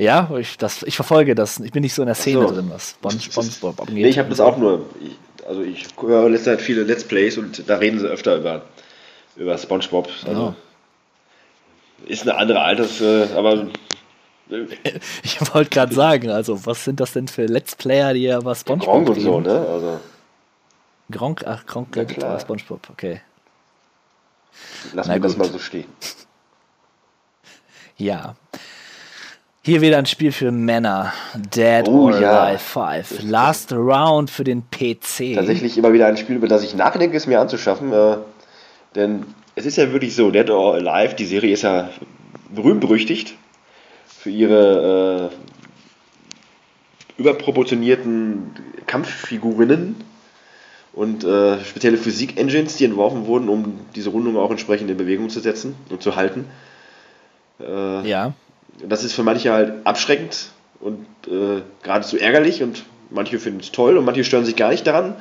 [0.02, 1.60] Ja, ich, das, ich verfolge das.
[1.60, 2.54] Ich bin nicht so in der Szene so.
[2.56, 3.94] drin, was Spon SpongeBob abgeht.
[3.96, 4.88] Nee, ich habe das auch nur.
[5.00, 8.38] Ich, also ich höre in letzter Zeit viele Let's Plays und da reden sie öfter
[8.38, 8.64] über,
[9.36, 10.10] über SpongeBob.
[10.26, 10.56] Also Ja.
[12.08, 13.68] ist eine andere Alters, äh, aber
[15.24, 18.56] Ich wollte gerade sagen, also was sind das denn für Let's Player, die ja über
[18.56, 19.52] SpongeBob Gronk und so, ne?
[19.68, 20.00] Also
[21.12, 22.40] Gronk, ach, Gronk Ja, klar.
[22.40, 23.22] SpongeBob, okay.
[24.94, 25.46] lassen Na das gut.
[25.46, 25.86] mal so stehen.
[27.98, 28.36] Ja.
[29.64, 31.14] Hier wieder ein Spiel für Männer.
[31.36, 32.46] Dead Oh, or ja.
[32.46, 32.60] Alive
[33.04, 33.24] 5.
[33.30, 35.36] Last Round für den PC.
[35.36, 37.94] Tatsächlich immer wieder ein Spiel, über das ich nachdenke, es mir anzuschaffen.
[37.94, 38.18] Äh,
[38.96, 41.90] denn es ist ja wirklich so, Dead or Alive, die Serie ist ja
[42.50, 43.36] berühmt berüchtigt
[44.08, 48.52] für ihre äh, überproportionierten
[48.88, 49.96] Kampffigurinnen
[50.94, 55.40] und äh, spezielle Physik-Engines, die entworfen wurden, um diese Rundung auch entsprechend in Bewegung zu
[55.40, 56.46] setzen und zu halten.
[57.60, 58.34] Äh, Ja.
[58.88, 63.98] Das ist für manche halt abschreckend und äh, geradezu ärgerlich und manche finden es toll
[63.98, 65.16] und manche stören sich gar nicht daran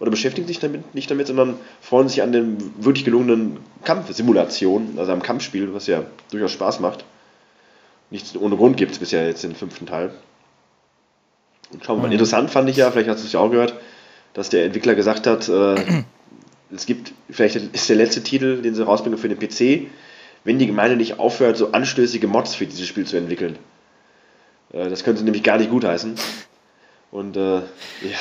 [0.00, 5.12] oder beschäftigen sich damit nicht damit, sondern freuen sich an den wirklich gelungenen Kampfsimulationen, also
[5.12, 7.04] am Kampfspiel, was ja durchaus Spaß macht.
[8.10, 10.10] Nichts ohne Grund gibt es bisher jetzt den fünften Teil.
[11.72, 12.12] Und schauen wir mal.
[12.12, 13.74] Interessant fand ich ja, vielleicht hast du es ja auch gehört,
[14.34, 15.74] dass der Entwickler gesagt hat, äh,
[16.74, 19.90] es gibt, vielleicht ist der letzte Titel, den sie rausbringen für den PC,
[20.44, 23.58] wenn die Gemeinde nicht aufhört, so anstößige Mods für dieses Spiel zu entwickeln.
[24.72, 26.14] Äh, das könnte nämlich gar nicht gutheißen.
[27.10, 27.62] Und äh, ja,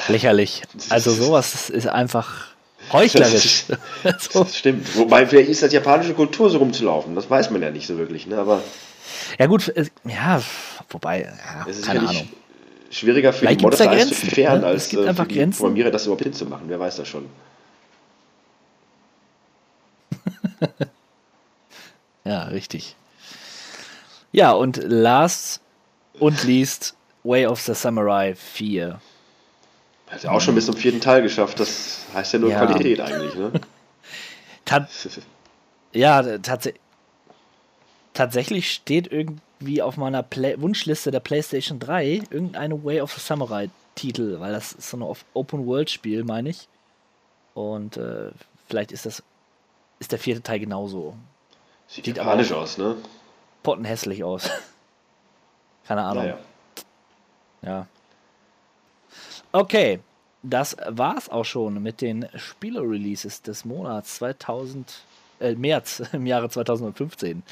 [0.07, 0.63] Lächerlich.
[0.89, 2.47] Also sowas ist einfach
[2.91, 3.65] heuchlerisch.
[4.19, 4.43] so.
[4.43, 4.95] das stimmt.
[4.95, 7.15] Wobei, vielleicht ist das japanische Kultur so rumzulaufen.
[7.15, 8.27] Das weiß man ja nicht so wirklich.
[8.27, 8.37] Ne?
[8.37, 8.61] Aber
[9.39, 10.41] Ja gut, es- ja,
[10.89, 12.29] wobei, ja, es ist keine Ahnung.
[12.91, 14.67] schwieriger für Vielleicht die Modder gibt's da das Grenzen, einzufern, ne?
[14.67, 15.57] als äh, für die Grenzen.
[15.57, 16.65] Programmierer das überhaupt hinzumachen.
[16.69, 17.25] Wer weiß das schon.
[22.23, 22.95] Ja, richtig.
[24.31, 25.61] Ja, und last
[26.19, 28.99] und least Way of the Samurai 4.
[30.07, 31.59] Hat ja auch schon bis zum vierten Teil geschafft.
[31.59, 32.65] Das heißt ja nur Ja.
[32.65, 33.35] Qualität eigentlich.
[33.35, 33.51] Ne?
[34.65, 34.87] Ta
[35.91, 36.69] ja, tats
[38.13, 43.69] tatsächlich steht irgendwie auf meiner Play Wunschliste der PlayStation 3 irgendeine Way of the Samurai
[43.95, 46.67] Titel, weil das ist so ein Open-World-Spiel, meine ich.
[47.53, 48.31] Und äh,
[48.67, 49.21] vielleicht ist das
[49.99, 51.15] ist der vierte Teil genauso
[51.93, 52.95] Sieht, Sieht japanisch aus, ne?
[53.61, 54.49] pottenhässlich aus.
[55.87, 56.23] Keine Ahnung.
[56.23, 56.37] Naja.
[57.61, 57.87] Ja.
[59.51, 59.99] Okay,
[60.41, 65.03] das war's auch schon mit den Spiele-Releases des Monats 2000,
[65.39, 67.43] äh, März im Jahre 2015.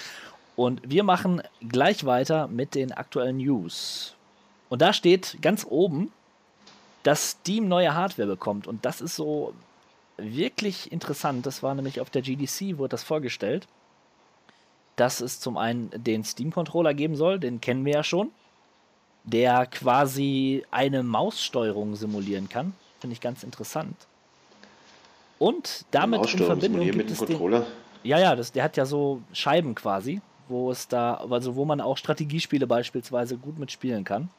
[0.56, 4.16] Und wir machen gleich weiter mit den aktuellen News.
[4.70, 6.12] Und da steht ganz oben,
[7.04, 8.66] dass Steam neue Hardware bekommt.
[8.66, 9.54] Und das ist so
[10.18, 11.46] wirklich interessant.
[11.46, 13.68] Das war nämlich auf der GDC, wurde das vorgestellt.
[14.96, 18.32] Dass es zum einen den Steam-Controller geben soll, den kennen wir ja schon
[19.24, 22.74] der quasi eine Maussteuerung simulieren kann.
[23.00, 23.96] Finde ich ganz interessant.
[25.40, 27.38] Und damit in Verbindung gibt mit es dem den.
[27.38, 27.66] Controller.
[28.04, 31.82] Ja, ja, das, der hat ja so Scheiben quasi, wo es da, also wo man
[31.82, 34.30] auch Strategiespiele beispielsweise gut mitspielen kann.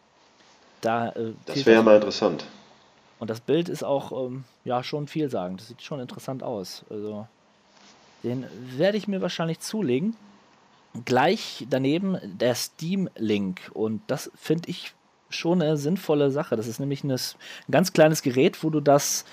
[0.80, 2.44] Da, äh, Das wäre mal interessant.
[3.20, 5.60] Und das Bild ist auch ähm, ja schon vielsagend.
[5.60, 6.84] Das sieht schon interessant aus.
[6.90, 7.28] Also
[8.24, 10.16] den werde ich mir wahrscheinlich zulegen.
[11.05, 13.70] Gleich daneben der Steam-Link.
[13.72, 14.94] Und das finde ich
[15.31, 16.57] schon eine sinnvolle Sache.
[16.57, 17.16] Das ist nämlich ein
[17.70, 19.24] ganz kleines Gerät, wo du das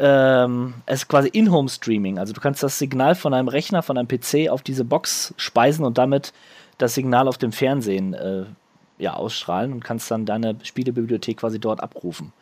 [0.00, 2.18] ähm, es ist quasi In-Home-Streaming.
[2.18, 5.84] Also du kannst das Signal von einem Rechner, von einem PC auf diese Box speisen
[5.84, 6.32] und damit
[6.78, 8.44] das Signal auf dem Fernsehen äh,
[8.98, 12.32] ja, ausstrahlen und kannst dann deine Spielebibliothek quasi dort abrufen.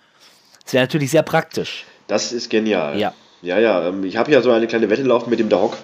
[0.64, 1.84] Das wäre natürlich sehr praktisch.
[2.06, 2.96] Das ist genial.
[2.96, 3.12] Ja.
[3.42, 3.88] Ja, ja.
[3.88, 5.78] Ähm, ich habe ja so eine kleine Wette laufen mit dem Dahok,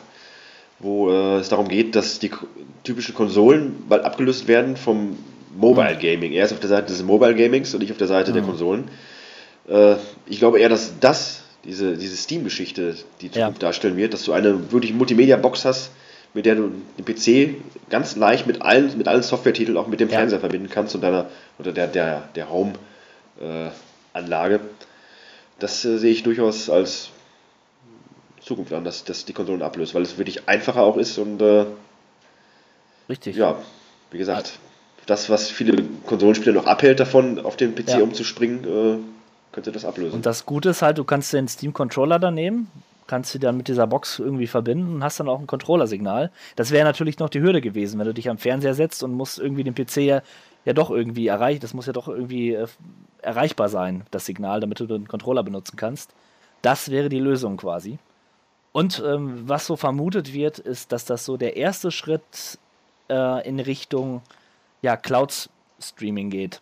[0.79, 2.31] wo äh, es darum geht, dass die
[2.83, 5.17] typischen Konsolen bald abgelöst werden vom
[5.57, 6.33] Mobile Gaming.
[6.33, 8.35] Er ist auf der Seite des Mobile Gamings und ich auf der Seite mhm.
[8.35, 8.85] der Konsolen.
[9.69, 13.69] Äh, ich glaube eher, dass das, diese, diese Steam-Geschichte, die Zukunft ja.
[13.69, 15.91] darstellen wird, dass du eine wirklich Multimedia-Box hast,
[16.35, 17.55] mit der du den PC
[17.89, 20.19] ganz leicht mit allen, mit allen Software-Titeln auch mit dem ja.
[20.19, 21.27] Fernseher verbinden kannst und deiner
[21.59, 24.55] oder der, der, der Home-Anlage.
[24.57, 24.61] Äh,
[25.61, 27.11] das äh, sehe ich durchaus als
[28.45, 31.67] Zukunft an, dass, dass die Konsolen ablöst, weil es wirklich einfacher auch ist und äh,
[33.09, 33.37] Richtig.
[33.37, 33.57] Ja,
[34.11, 34.59] wie gesagt,
[35.07, 38.03] das, was viele Konsolenspieler noch abhält davon, auf den PC ja.
[38.03, 38.99] umzuspringen, äh,
[39.53, 40.15] könnte das ablösen.
[40.15, 42.71] Und das Gute ist halt, du kannst den Steam-Controller da nehmen,
[43.07, 46.31] kannst sie dann mit dieser Box irgendwie verbinden und hast dann auch ein Controller-Signal.
[46.57, 49.39] Das wäre natürlich noch die Hürde gewesen, wenn du dich am Fernseher setzt und musst
[49.39, 50.23] irgendwie den PC ja,
[50.65, 51.61] ja doch irgendwie erreichen.
[51.61, 52.67] Das muss ja doch irgendwie äh,
[53.21, 56.11] erreichbar sein, das Signal, damit du den Controller benutzen kannst.
[56.63, 57.99] Das wäre die Lösung quasi.
[58.75, 62.59] Und ähm, was so vermutet wird, ist, dass das so der erste Schritt
[63.09, 64.21] äh, in Richtung
[64.83, 66.61] ja, Cloud-Streaming geht.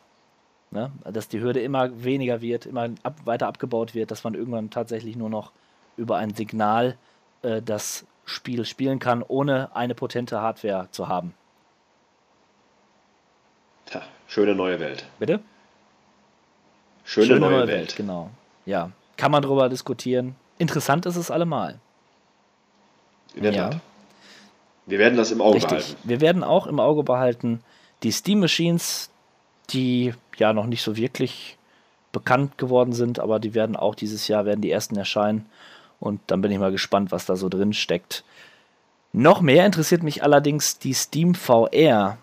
[0.71, 0.93] Ne?
[1.11, 5.17] Dass die Hürde immer weniger wird, immer ab, weiter abgebaut wird, dass man irgendwann tatsächlich
[5.17, 5.53] nur noch
[5.97, 6.99] über ein Signal
[7.41, 11.33] äh, das Spiel spielen kann, ohne eine potente Hardware zu haben.
[13.87, 15.07] Tja, schöne neue Welt.
[15.19, 15.41] Bitte?
[17.05, 17.79] Schöne, schöne neue, neue Welt.
[17.79, 17.97] Welt.
[17.97, 18.29] Genau.
[18.67, 20.37] Ja, kann man darüber diskutieren.
[20.59, 21.81] Interessant ist es allemal.
[23.35, 23.71] In der ja.
[23.71, 23.81] Tat.
[24.87, 25.71] Wir werden das im Auge Richtig.
[25.71, 25.97] behalten.
[26.05, 27.63] Wir werden auch im Auge behalten
[28.03, 29.11] die Steam Machines,
[29.71, 31.57] die ja noch nicht so wirklich
[32.11, 35.47] bekannt geworden sind, aber die werden auch dieses Jahr werden die ersten erscheinen
[36.01, 38.25] und dann bin ich mal gespannt, was da so drin steckt.
[39.13, 42.19] Noch mehr interessiert mich allerdings die Steam VR,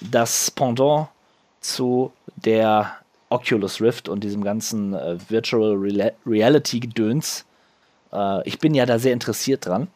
[0.00, 1.08] das Pendant
[1.60, 2.96] zu der
[3.28, 5.76] Oculus Rift und diesem ganzen äh, Virtual
[6.26, 7.44] Reality Gedöns.
[8.12, 9.88] Äh, ich bin ja da sehr interessiert dran.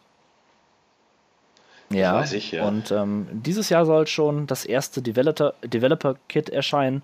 [1.95, 2.67] Ja, weiß ich, ja.
[2.67, 7.03] Und ähm, dieses Jahr soll schon das erste Developer, Developer Kit erscheinen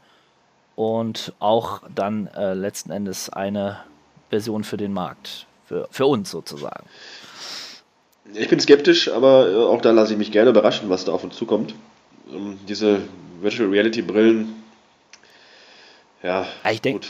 [0.76, 3.78] und auch dann äh, letzten Endes eine
[4.30, 6.84] Version für den Markt, für, für uns sozusagen.
[8.34, 11.24] Ich bin skeptisch, aber äh, auch da lasse ich mich gerne überraschen, was da auf
[11.24, 11.74] uns zukommt.
[12.30, 13.00] Ähm, diese
[13.40, 14.62] Virtual Reality Brillen,
[16.22, 17.06] ja, ich denke,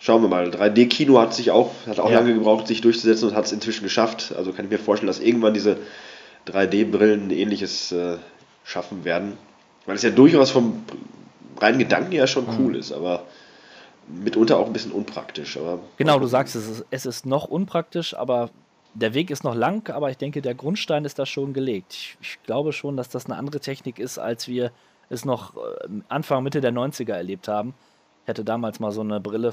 [0.00, 0.48] Schauen wir mal.
[0.48, 2.18] 3D-Kino hat sich auch, hat auch ja.
[2.18, 4.32] lange gebraucht, sich durchzusetzen und hat es inzwischen geschafft.
[4.36, 5.78] Also kann ich mir vorstellen, dass irgendwann diese
[6.46, 8.18] 3D-Brillen ähnliches äh,
[8.64, 9.36] schaffen werden.
[9.86, 10.84] Weil es ja durchaus vom
[11.60, 12.78] reinen Gedanken her schon cool mhm.
[12.78, 13.24] ist, aber
[14.06, 15.56] mitunter auch ein bisschen unpraktisch.
[15.56, 18.50] Aber genau, du sagst es, ist, es ist noch unpraktisch, aber
[18.94, 21.92] der Weg ist noch lang, aber ich denke, der Grundstein ist da schon gelegt.
[21.92, 24.72] Ich, ich glaube schon, dass das eine andere Technik ist, als wir
[25.08, 27.74] es noch äh, Anfang, Mitte der 90er erlebt haben.
[28.24, 29.52] Ich hatte damals mal so eine Brille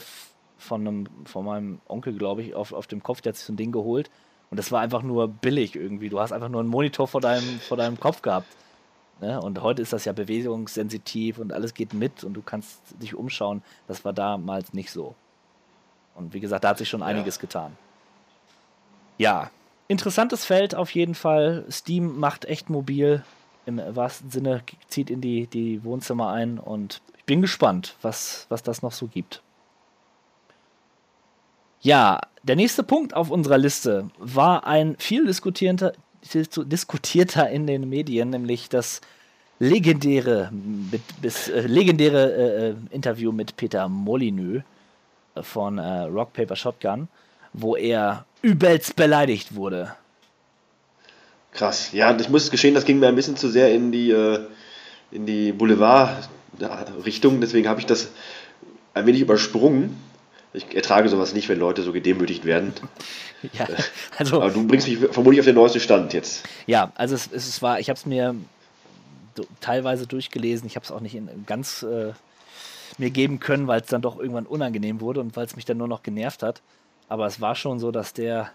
[0.57, 3.53] von, einem, von meinem Onkel, glaube ich, auf, auf dem Kopf, der hat sich so
[3.53, 4.09] ein Ding geholt.
[4.55, 6.07] Und das war einfach nur billig irgendwie.
[6.07, 8.47] Du hast einfach nur einen Monitor vor deinem, vor deinem Kopf gehabt.
[9.19, 9.41] Ne?
[9.41, 13.63] Und heute ist das ja bewegungssensitiv und alles geht mit und du kannst dich umschauen.
[13.89, 15.13] Das war damals nicht so.
[16.15, 17.41] Und wie gesagt, da hat sich schon einiges ja.
[17.41, 17.75] getan.
[19.17, 19.51] Ja,
[19.89, 21.65] interessantes Feld auf jeden Fall.
[21.69, 23.25] Steam macht echt mobil.
[23.65, 28.63] Im wahrsten Sinne zieht in die, die Wohnzimmer ein und ich bin gespannt, was, was
[28.63, 29.41] das noch so gibt.
[31.85, 35.93] Ja, der nächste Punkt auf unserer Liste war ein viel diskutierter,
[36.33, 39.01] diskutierter in den Medien, nämlich das
[39.59, 44.63] legendäre, mit, bis, äh, legendäre äh, äh Interview mit Peter Molyneux
[45.35, 47.07] äh, von äh, Rock Paper Shotgun,
[47.53, 49.93] wo er übelst beleidigt wurde.
[51.51, 54.39] Krass, ja, ich muss gestehen, das ging mir ein bisschen zu sehr in die, äh,
[55.11, 58.09] in die Boulevard-Richtung, deswegen habe ich das
[58.95, 59.95] ein wenig übersprungen
[60.55, 62.73] ich ertrage sowas nicht, wenn Leute so gedemütigt werden.
[63.53, 63.67] Ja,
[64.17, 66.47] also, Aber du bringst mich vermutlich auf den neuesten Stand jetzt.
[66.65, 68.33] Ja, also es, es war, ich habe es mir
[69.61, 72.13] teilweise durchgelesen, ich habe es auch nicht in, ganz äh,
[72.97, 75.77] mir geben können, weil es dann doch irgendwann unangenehm wurde und weil es mich dann
[75.77, 76.63] nur noch genervt hat.
[77.07, 78.49] Aber es war schon so, dass der,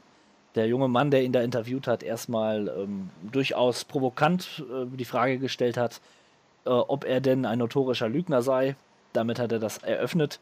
[0.57, 5.39] der junge Mann, der ihn da interviewt hat, erstmal ähm, durchaus provokant äh, die Frage
[5.39, 6.01] gestellt hat,
[6.65, 8.75] äh, ob er denn ein notorischer Lügner sei.
[9.13, 10.41] Damit hat er das eröffnet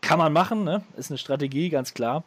[0.00, 0.82] kann man machen, ne?
[0.96, 2.24] Ist eine Strategie, ganz klar.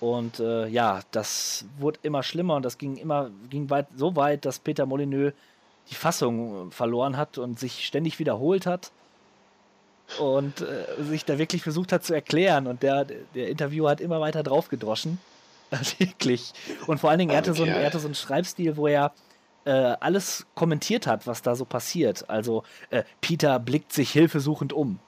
[0.00, 4.46] Und äh, ja, das wurde immer schlimmer und das ging immer ging weit, so weit,
[4.46, 5.34] dass Peter Molyneux
[5.90, 8.92] die Fassung äh, verloren hat und sich ständig wiederholt hat
[10.18, 12.66] und äh, sich da wirklich versucht hat zu erklären.
[12.66, 15.18] Und der, der Interviewer hat immer weiter draufgedroschen.
[15.98, 16.52] wirklich.
[16.86, 19.12] Und vor allen Dingen, er hatte, so, ein, er hatte so einen Schreibstil, wo er
[19.64, 22.28] äh, alles kommentiert hat, was da so passiert.
[22.28, 24.98] Also äh, Peter blickt sich hilfesuchend um.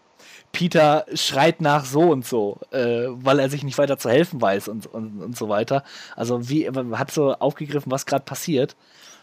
[0.53, 4.69] Peter schreit nach so und so, äh, weil er sich nicht weiter zu helfen weiß
[4.69, 5.83] und, und, und so weiter.
[6.15, 8.77] Also wie hat so aufgegriffen, was gerade passiert,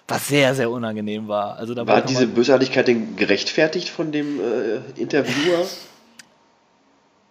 [0.08, 1.58] was sehr, sehr unangenehm war.
[1.58, 5.66] Also da war diese Bösartigkeit denn gerechtfertigt von dem äh, Interviewer?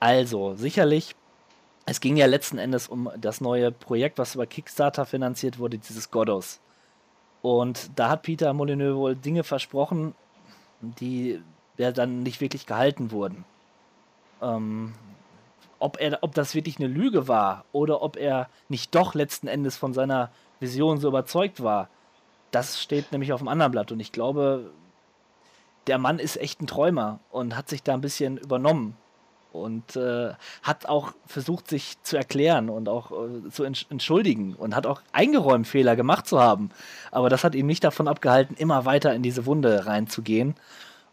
[0.01, 1.15] Also, sicherlich.
[1.85, 6.11] Es ging ja letzten Endes um das neue Projekt, was über Kickstarter finanziert wurde, dieses
[6.11, 6.61] Godos.
[7.41, 10.15] Und da hat Peter Molyneux wohl Dinge versprochen,
[10.81, 11.41] die
[11.79, 13.45] ja dann nicht wirklich gehalten wurden.
[14.42, 14.94] Ähm,
[15.79, 19.77] ob, er, ob das wirklich eine Lüge war oder ob er nicht doch letzten Endes
[19.77, 21.88] von seiner Vision so überzeugt war,
[22.51, 23.92] das steht nämlich auf dem anderen Blatt.
[23.92, 24.70] Und ich glaube,
[25.87, 28.96] der Mann ist echt ein Träumer und hat sich da ein bisschen übernommen
[29.53, 34.87] und äh, hat auch versucht, sich zu erklären und auch äh, zu entschuldigen und hat
[34.87, 36.70] auch eingeräumt, Fehler gemacht zu haben.
[37.11, 40.55] Aber das hat ihn nicht davon abgehalten, immer weiter in diese Wunde reinzugehen.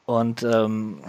[0.05, 1.01] Und ähm,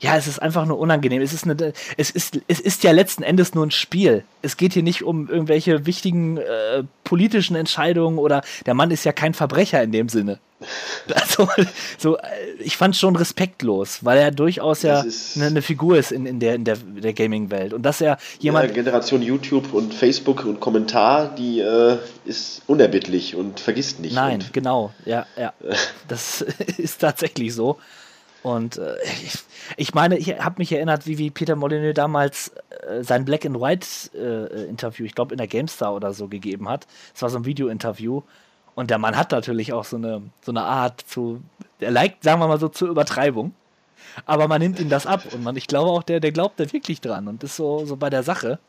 [0.00, 1.22] ja, es ist einfach nur unangenehm.
[1.22, 4.24] Es ist, eine, es, ist, es ist ja letzten Endes nur ein Spiel.
[4.42, 9.12] Es geht hier nicht um irgendwelche wichtigen äh, politischen Entscheidungen oder der Mann ist ja
[9.12, 10.38] kein Verbrecher in dem Sinne.
[11.14, 11.48] Also,
[11.98, 12.22] so, äh,
[12.60, 15.04] ich fand es schon respektlos, weil er durchaus ja
[15.36, 17.72] eine, eine, Figur ist in, in der, in der, der Gaming-Welt.
[17.72, 18.68] Und dass er jemand.
[18.68, 24.14] Ja, Generation YouTube und Facebook und Kommentar, die äh, ist unerbittlich und vergisst nicht.
[24.14, 24.92] Nein, genau.
[25.04, 25.52] Ja, ja.
[26.08, 26.40] Das
[26.78, 27.78] ist tatsächlich so.
[28.46, 29.38] Und äh, ich,
[29.76, 32.52] ich, meine, ich habe mich erinnert, wie, wie Peter Molyneux damals
[32.86, 36.86] äh, sein Black and White äh, ich glaube in der GameStar oder so gegeben hat.
[37.12, 38.22] Es war so ein Video-Interview.
[38.76, 41.42] Und der Mann hat natürlich auch so eine, so eine Art zu,
[41.80, 43.52] der neigt, sagen wir mal so, zur Übertreibung.
[44.26, 46.72] Aber man nimmt ihm das ab und man, ich glaube auch, der, der glaubt da
[46.72, 48.60] wirklich dran und ist so, so bei der Sache,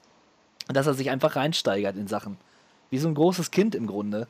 [0.70, 2.38] dass er sich einfach reinsteigert in Sachen.
[2.90, 4.28] Wie so ein großes Kind im Grunde.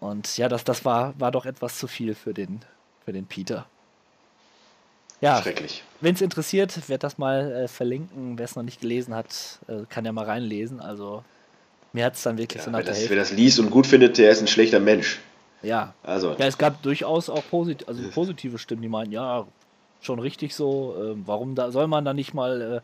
[0.00, 2.60] Und ja, das, das war, war doch etwas zu viel für den,
[3.04, 3.66] für den Peter.
[5.20, 5.82] Ja, Schrecklich.
[6.00, 8.38] Wenn es interessiert, werde das mal äh, verlinken.
[8.38, 10.80] Wer es noch nicht gelesen hat, äh, kann ja mal reinlesen.
[10.80, 11.24] Also
[11.92, 13.86] mir hat es dann wirklich ja, so nach wer das, Wer das liest und gut
[13.86, 15.18] findet, der ist ein schlechter Mensch.
[15.62, 15.94] Ja.
[16.02, 16.32] Also.
[16.38, 19.46] Ja, es gab durchaus auch posit also positive Stimmen, die meinen, ja,
[20.02, 20.94] schon richtig so.
[21.00, 22.60] Äh, warum da soll man da nicht mal.
[22.60, 22.80] Äh,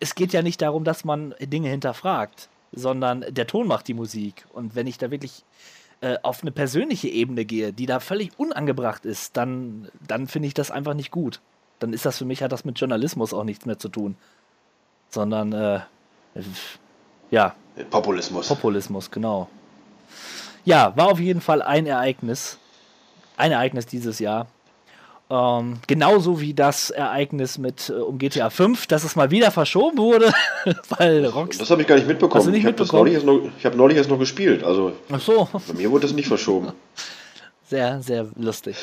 [0.00, 4.46] es geht ja nicht darum, dass man Dinge hinterfragt, sondern der Ton macht die Musik.
[4.54, 5.44] Und wenn ich da wirklich
[6.00, 10.54] äh, auf eine persönliche Ebene gehe, die da völlig unangebracht ist, dann, dann finde ich
[10.54, 11.40] das einfach nicht gut
[11.78, 14.16] dann ist das für mich, hat das mit Journalismus auch nichts mehr zu tun.
[15.10, 15.80] Sondern, äh,
[17.30, 17.54] ja.
[17.90, 18.48] Populismus.
[18.48, 19.48] Populismus, genau.
[20.64, 22.58] Ja, war auf jeden Fall ein Ereignis.
[23.36, 24.46] Ein Ereignis dieses Jahr.
[25.30, 29.98] Ähm, genauso wie das Ereignis mit äh, um GTA 5, dass es mal wieder verschoben
[29.98, 30.32] wurde,
[30.90, 31.64] weil Rockstar.
[31.64, 32.38] Das habe ich gar nicht mitbekommen.
[32.38, 34.62] Hast du nicht ich habe neulich, noch, hab neulich erst noch gespielt.
[34.62, 35.48] Also Ach so.
[35.66, 36.72] Bei mir wurde das nicht verschoben.
[37.74, 38.76] sehr, sehr lustig.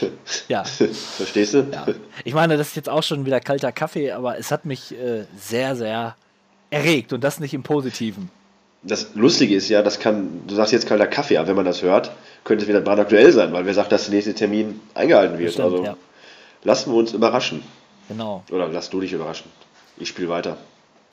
[0.50, 0.64] Ja.
[1.18, 1.66] Verstehst du?
[1.72, 1.86] Ja.
[2.26, 5.24] Ich meine, das ist jetzt auch schon wieder kalter Kaffee, aber es hat mich äh,
[5.38, 6.18] sehr, sehr
[6.70, 8.30] erregt und das nicht im Positiven.
[8.84, 11.82] Das Lustige ist ja, das kann, du sagst jetzt kalter Kaffee, aber wenn man das
[11.82, 12.12] hört,
[12.44, 15.54] könnte es wieder brandaktuell sein, weil wir sagt, dass der nächste Termin eingehalten wird.
[15.54, 15.98] Stimmt, also ja.
[16.64, 17.64] lassen wir uns überraschen.
[18.10, 18.44] Genau.
[18.52, 19.50] Oder lass du dich überraschen.
[19.96, 20.58] Ich spiele weiter.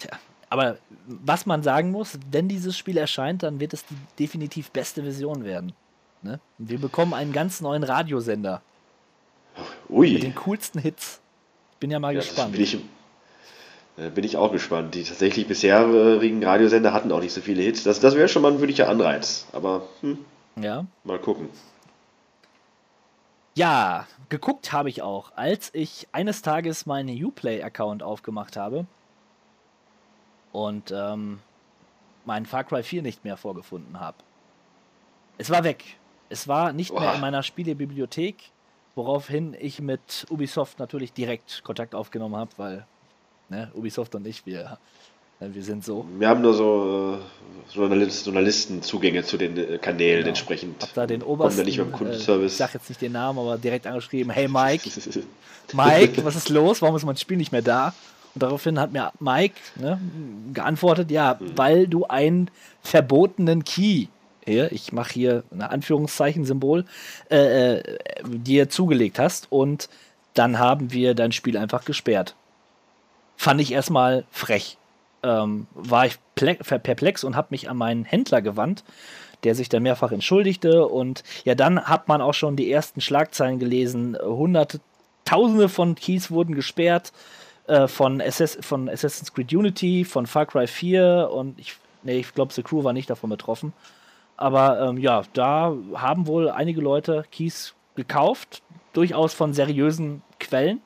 [0.01, 0.19] Tja,
[0.51, 5.05] aber was man sagen muss, wenn dieses Spiel erscheint, dann wird es die definitiv beste
[5.05, 5.75] Version werden.
[6.23, 6.41] Ne?
[6.59, 8.63] Wir bekommen einen ganz neuen Radiosender.
[9.89, 10.13] Ui.
[10.13, 11.21] Mit den coolsten Hits.
[11.81, 12.53] Bin ja mal ja, gespannt.
[12.53, 12.75] Bin ich,
[13.97, 14.95] äh, bin ich auch gespannt.
[14.95, 17.85] Die tatsächlich bisherigen Radiosender hatten auch nicht so viele Hits.
[17.85, 19.47] Das, das wäre schon mal ein wirklicher Anreiz.
[19.53, 20.19] Aber hm,
[20.61, 20.87] ja.
[21.05, 21.49] mal gucken.
[23.55, 28.87] Ja, geguckt habe ich auch, als ich eines Tages meinen Uplay-Account aufgemacht habe
[30.53, 31.41] und ähm,
[32.25, 34.19] meinen Far Cry 4 nicht mehr vorgefunden habe.
[35.39, 35.85] Es war weg.
[36.29, 37.01] Es war nicht Oha.
[37.01, 38.37] mehr in meiner Spielebibliothek,
[38.95, 42.87] woraufhin ich mit Ubisoft natürlich direkt Kontakt aufgenommen habe, weil
[43.49, 44.79] ne, Ubisoft und ich, wir,
[45.41, 46.05] ne, wir sind so.
[46.19, 50.29] Wir haben nur so äh, Journalist, Journalistenzugänge zu den äh, Kanälen genau.
[50.29, 50.83] entsprechend.
[50.83, 52.43] Hab da den obersten, nicht beim Kundenservice.
[52.43, 54.91] Äh, ich sag jetzt nicht den Namen, aber direkt angeschrieben, hey Mike,
[55.73, 56.83] Mike, was ist los?
[56.83, 57.95] Warum ist mein Spiel nicht mehr da?
[58.35, 59.99] Und daraufhin hat mir Mike ne,
[60.53, 61.57] geantwortet, ja, mhm.
[61.57, 62.51] weil du einen
[62.83, 64.09] verbotenen Key
[64.49, 66.85] hier, ich mache hier ein Anführungszeichen-Symbol,
[67.31, 67.83] äh, äh,
[68.25, 69.89] dir zugelegt hast und
[70.35, 72.35] dann haben wir dein Spiel einfach gesperrt.
[73.37, 74.77] fand ich erstmal frech.
[75.23, 78.85] Ähm, war ich perplex und habe mich an meinen Händler gewandt,
[79.45, 80.87] der sich dann mehrfach entschuldigte.
[80.87, 84.17] Und ja, dann hat man auch schon die ersten Schlagzeilen gelesen.
[84.21, 84.81] Hunderte,
[85.25, 87.13] Tausende von Keys wurden gesperrt
[87.67, 92.35] äh, von, Assas von Assassin's Creed Unity, von Far Cry 4 und ich, nee, ich
[92.35, 93.73] glaube, The Crew war nicht davon betroffen.
[94.39, 100.81] Aber ähm, ja, da haben wohl einige Leute Keys gekauft, durchaus von seriösen Quellen,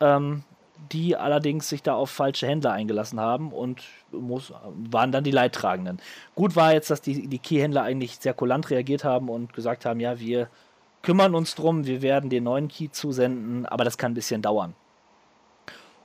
[0.00, 0.44] ähm,
[0.92, 4.52] die allerdings sich da auf falsche Händler eingelassen haben und muss,
[4.90, 5.98] waren dann die Leidtragenden.
[6.34, 9.98] Gut war jetzt, dass die, die Key-Händler eigentlich sehr kulant reagiert haben und gesagt haben,
[9.98, 10.48] ja, wir
[11.00, 14.74] kümmern uns drum, wir werden den neuen Key zusenden, aber das kann ein bisschen dauern.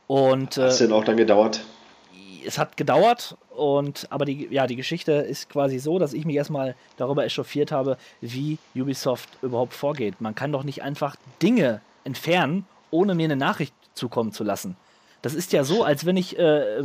[0.08, 1.60] Und, Hat es äh, denn auch dann gedauert?
[2.46, 6.36] Es hat gedauert und aber die, ja, die Geschichte ist quasi so, dass ich mich
[6.36, 10.22] erstmal darüber echauffiert habe, wie Ubisoft überhaupt vorgeht.
[10.22, 14.76] Man kann doch nicht einfach Dinge entfernen, ohne mir eine Nachricht zukommen zu lassen.
[15.22, 16.80] Das ist ja so, als wenn ich äh,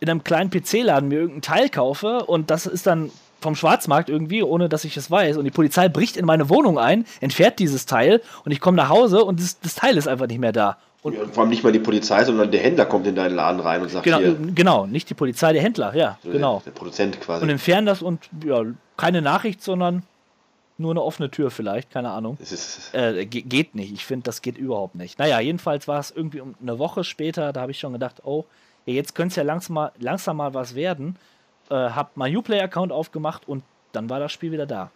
[0.00, 4.42] in einem kleinen PC-Laden mir irgendein Teil kaufe und das ist dann vom Schwarzmarkt irgendwie,
[4.42, 5.36] ohne dass ich es weiß.
[5.36, 8.88] Und die Polizei bricht in meine Wohnung ein, entfährt dieses Teil und ich komme nach
[8.88, 10.78] Hause und das, das Teil ist einfach nicht mehr da.
[11.02, 13.60] Und ja, vor allem nicht mal die Polizei, sondern der Händler kommt in deinen Laden
[13.60, 14.36] rein und sagt genau, hier.
[14.54, 16.56] Genau, nicht die Polizei, der Händler, ja, so genau.
[16.56, 17.42] Der, der, Produzent quasi.
[17.42, 18.64] Und entfernen das und ja,
[18.98, 20.02] keine Nachricht, sondern
[20.76, 22.38] nur eine offene Tür vielleicht, keine Ahnung.
[22.92, 25.18] Äh, geht nicht, ich finde, das geht überhaupt nicht.
[25.18, 28.44] Naja, jedenfalls war es irgendwie um eine Woche später, da habe ich schon gedacht, oh,
[28.86, 31.16] ja, jetzt könnte es ja langsam mal, langsam mal was werden.
[31.70, 34.90] Äh, hab mein Uplay-Account aufgemacht und dann war das Spiel wieder da.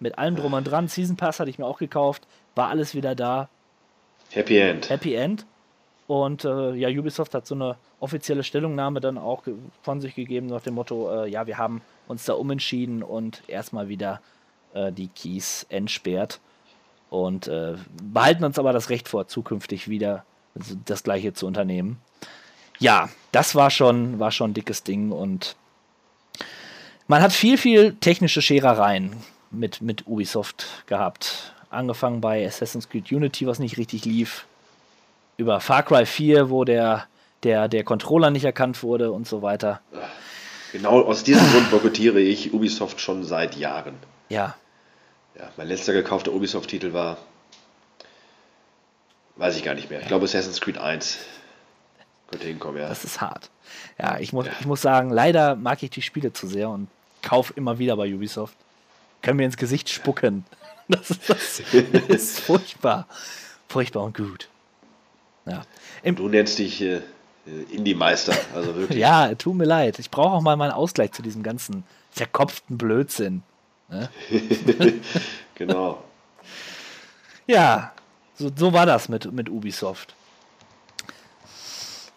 [0.00, 0.86] Mit allem drum und dran.
[0.86, 3.48] Season Pass hatte ich mir auch gekauft, war alles wieder da.
[4.30, 4.90] Happy End.
[4.90, 5.46] Happy End.
[6.06, 9.42] Und äh, ja, Ubisoft hat so eine offizielle Stellungnahme dann auch
[9.82, 13.88] von sich gegeben nach dem Motto, äh, ja, wir haben uns da umentschieden und erstmal
[13.88, 14.20] wieder
[14.72, 16.40] äh, die Keys entsperrt
[17.10, 20.24] und äh, behalten uns aber das Recht vor, zukünftig wieder
[20.86, 22.00] das gleiche zu unternehmen.
[22.78, 25.56] Ja, das war schon, war schon ein dickes Ding und
[27.06, 29.16] man hat viel, viel technische Scherereien
[29.50, 31.54] mit, mit Ubisoft gehabt.
[31.70, 34.46] Angefangen bei Assassin's Creed Unity, was nicht richtig lief
[35.38, 37.06] über Far Cry 4, wo der,
[37.42, 39.80] der, der Controller nicht erkannt wurde und so weiter.
[40.72, 43.94] Genau aus diesem Grund boykottiere ich Ubisoft schon seit Jahren.
[44.28, 44.56] Ja.
[45.38, 47.16] Ja, mein letzter gekaufter Ubisoft-Titel war.
[49.36, 50.00] Weiß ich gar nicht mehr.
[50.00, 51.18] Ich glaube Assassin's Creed 1.
[52.30, 52.88] Könnte hinkommen, ja.
[52.88, 53.48] Das ist hart.
[53.98, 54.52] Ja, ich muss, ja.
[54.58, 56.88] ich muss sagen, leider mag ich die Spiele zu sehr und
[57.22, 58.56] kaufe immer wieder bei Ubisoft.
[59.22, 60.44] Können mir ins Gesicht spucken.
[60.96, 61.60] Das ist, das
[62.08, 63.06] ist furchtbar.
[63.68, 64.48] Furchtbar und gut.
[65.44, 65.62] Ja.
[66.02, 67.02] Im du nennst dich äh,
[67.70, 68.98] Indie-Meister, also wirklich.
[68.98, 69.98] ja, tut mir leid.
[69.98, 73.42] Ich brauche auch mal meinen Ausgleich zu diesem ganzen verkopften Blödsinn.
[73.90, 74.08] Ne?
[75.54, 76.02] genau.
[77.46, 77.92] Ja,
[78.34, 80.14] so, so war das mit, mit Ubisoft.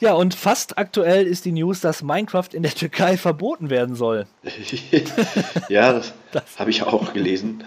[0.02, 4.26] Ja, und fast aktuell ist die News, dass Minecraft in der Türkei verboten werden soll.
[5.70, 6.60] ja, das, das.
[6.60, 7.64] habe ich auch gelesen.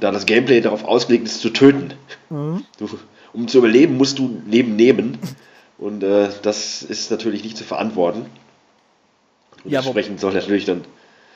[0.00, 1.94] Da das Gameplay darauf ausgelegt ist, zu töten.
[2.30, 2.64] Mhm.
[2.78, 2.88] Du
[3.32, 5.18] um zu überleben, musst du Leben nehmen.
[5.78, 8.26] Und äh, das ist natürlich nicht zu verantworten.
[9.62, 10.84] Und ja, entsprechend soll natürlich dann.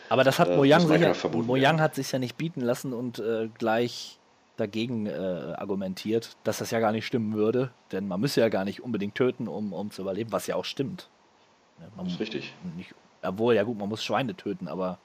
[0.09, 3.49] Aber das hat äh, Mojang, sicher, Mojang hat sich ja nicht bieten lassen und äh,
[3.59, 4.19] gleich
[4.57, 7.71] dagegen äh, argumentiert, dass das ja gar nicht stimmen würde.
[7.93, 10.65] Denn man müsse ja gar nicht unbedingt töten, um, um zu überleben, was ja auch
[10.65, 11.09] stimmt.
[11.97, 12.53] Man das ist richtig.
[12.77, 14.99] Nicht, obwohl, ja gut, man muss Schweine töten, aber.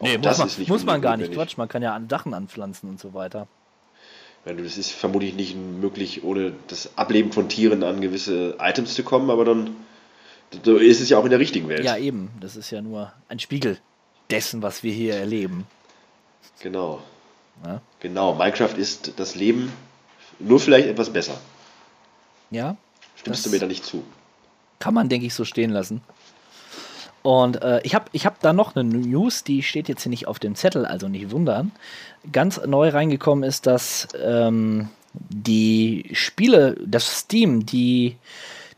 [0.00, 1.32] Nee, muss man, muss man gar nicht.
[1.32, 3.46] Quatsch, man kann ja an Dachen anpflanzen und so weiter.
[4.44, 9.28] Das ist vermutlich nicht möglich, ohne das Ableben von Tieren an gewisse Items zu kommen,
[9.28, 9.76] aber dann
[10.64, 11.84] so ist es ja auch in der richtigen Welt.
[11.84, 12.30] Ja, eben.
[12.40, 13.78] Das ist ja nur ein Spiegel
[14.30, 15.66] dessen, was wir hier erleben.
[16.60, 17.02] Genau.
[17.64, 17.82] Ja?
[18.00, 18.34] Genau.
[18.34, 19.70] Minecraft ist das Leben
[20.38, 21.38] nur vielleicht etwas besser.
[22.50, 22.76] Ja.
[23.16, 24.02] Stimmst du mir da nicht zu?
[24.78, 26.00] Kann man, denke ich, so stehen lassen.
[27.22, 30.26] Und äh, ich habe ich hab da noch eine News, die steht jetzt hier nicht
[30.26, 31.72] auf dem Zettel, also nicht wundern.
[32.32, 38.16] Ganz neu reingekommen ist, dass ähm, die Spiele, das Steam, die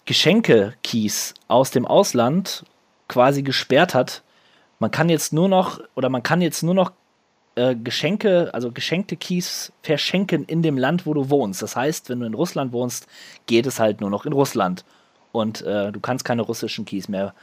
[0.06, 2.64] Geschenke-Keys aus dem Ausland
[3.08, 4.22] quasi gesperrt hat.
[4.80, 6.92] Man kann jetzt nur noch, oder man kann jetzt nur noch
[7.54, 11.62] äh, Geschenke, also geschenkte Keys verschenken in dem Land, wo du wohnst.
[11.62, 13.06] Das heißt, wenn du in Russland wohnst,
[13.46, 14.84] geht es halt nur noch in Russland.
[15.30, 17.34] Und äh, du kannst keine russischen Keys mehr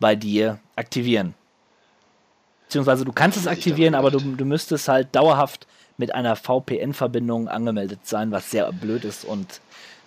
[0.00, 1.34] bei dir aktivieren.
[2.66, 8.00] Beziehungsweise du kannst es aktivieren, aber du, du müsstest halt dauerhaft mit einer VPN-Verbindung angemeldet
[8.04, 9.60] sein, was sehr blöd ist und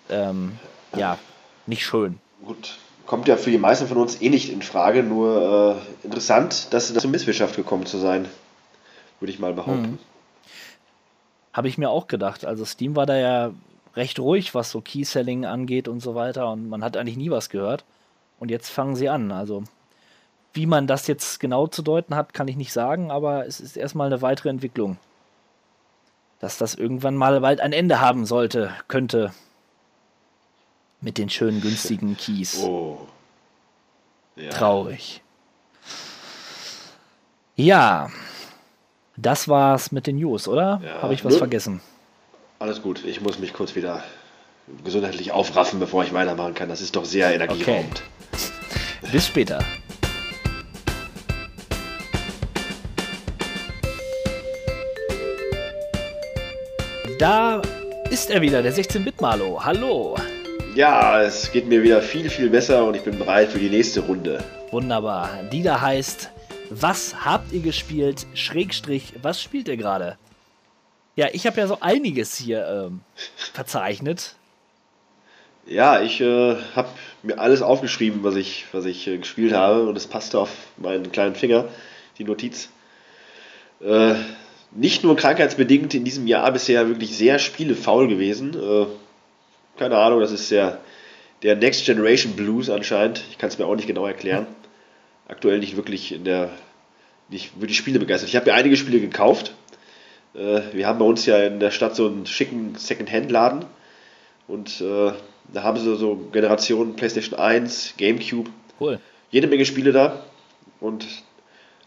[0.10, 0.58] ähm,
[0.96, 1.18] ja,
[1.68, 2.20] nicht schön.
[2.44, 6.74] Gut, kommt ja für die meisten von uns eh nicht in Frage, nur äh, interessant,
[6.74, 8.28] dass es zur Misswirtschaft gekommen zu sein,
[9.20, 9.84] würde ich mal behaupten.
[9.84, 10.00] Hm.
[11.54, 12.46] Habe ich mir auch gedacht.
[12.46, 13.52] Also Steam war da ja
[13.96, 16.52] recht ruhig, was so Key-Selling angeht und so weiter.
[16.52, 17.86] Und man hat eigentlich nie was gehört.
[18.39, 19.32] Und jetzt fangen sie an.
[19.32, 19.64] Also,
[20.54, 23.76] wie man das jetzt genau zu deuten hat, kann ich nicht sagen, aber es ist
[23.78, 24.97] erstmal eine weitere Entwicklung.
[26.39, 29.34] Dass das irgendwann mal bald ein Ende haben sollte, könnte.
[31.01, 32.60] Mit den schönen, günstigen Keys.
[32.64, 33.08] Oh.
[34.36, 34.49] Ja.
[34.49, 35.22] Traurig.
[37.56, 38.10] Ja,
[39.16, 40.82] das war's mit den News, oder?
[40.84, 41.82] Ja, Habe ich was nur- vergessen?
[42.60, 44.04] Alles gut, ich muss mich kurz wieder
[44.84, 46.70] gesundheitlich aufraffen, bevor ich weitermachen kann.
[46.70, 48.01] Das ist doch sehr energieraubend.
[49.12, 49.60] Bis später.
[57.24, 57.61] Da
[58.09, 59.63] ist er wieder, der 16-Bit-Malo.
[59.63, 60.17] Hallo.
[60.76, 64.01] Ja, es geht mir wieder viel, viel besser und ich bin bereit für die nächste
[64.01, 64.43] Runde.
[64.71, 65.30] Wunderbar.
[65.49, 66.32] Die da heißt,
[66.69, 68.28] was habt ihr gespielt?
[68.34, 70.17] Schrägstrich, was spielt ihr gerade?
[71.15, 72.99] Ja, ich habe ja so einiges hier ähm,
[73.53, 74.36] verzeichnet.
[75.65, 76.89] Ja, ich äh, habe
[77.21, 81.09] mir alles aufgeschrieben, was ich, was ich äh, gespielt habe und es passte auf meinen
[81.13, 81.69] kleinen Finger,
[82.17, 82.67] die Notiz.
[83.80, 84.15] Äh,
[84.76, 88.53] nicht nur krankheitsbedingt in diesem Jahr bisher wirklich sehr spielefaul gewesen.
[88.55, 88.86] Äh,
[89.78, 90.80] keine Ahnung, das ist der,
[91.43, 93.24] der Next Generation Blues anscheinend.
[93.32, 94.47] Ich kann es mir auch nicht genau erklären.
[95.28, 96.49] Aktuell nicht wirklich in der
[97.30, 98.30] nicht wirklich Spiele begeistert.
[98.30, 99.53] Ich habe mir einige Spiele gekauft.
[100.36, 103.65] Äh, wir haben bei uns ja in der Stadt so einen schicken Second-Hand-Laden.
[104.47, 105.11] Und äh,
[105.53, 108.49] da haben sie so Generationen PlayStation 1, GameCube,
[108.80, 108.99] Cool.
[109.32, 110.24] jede Menge Spiele da.
[110.80, 111.05] Und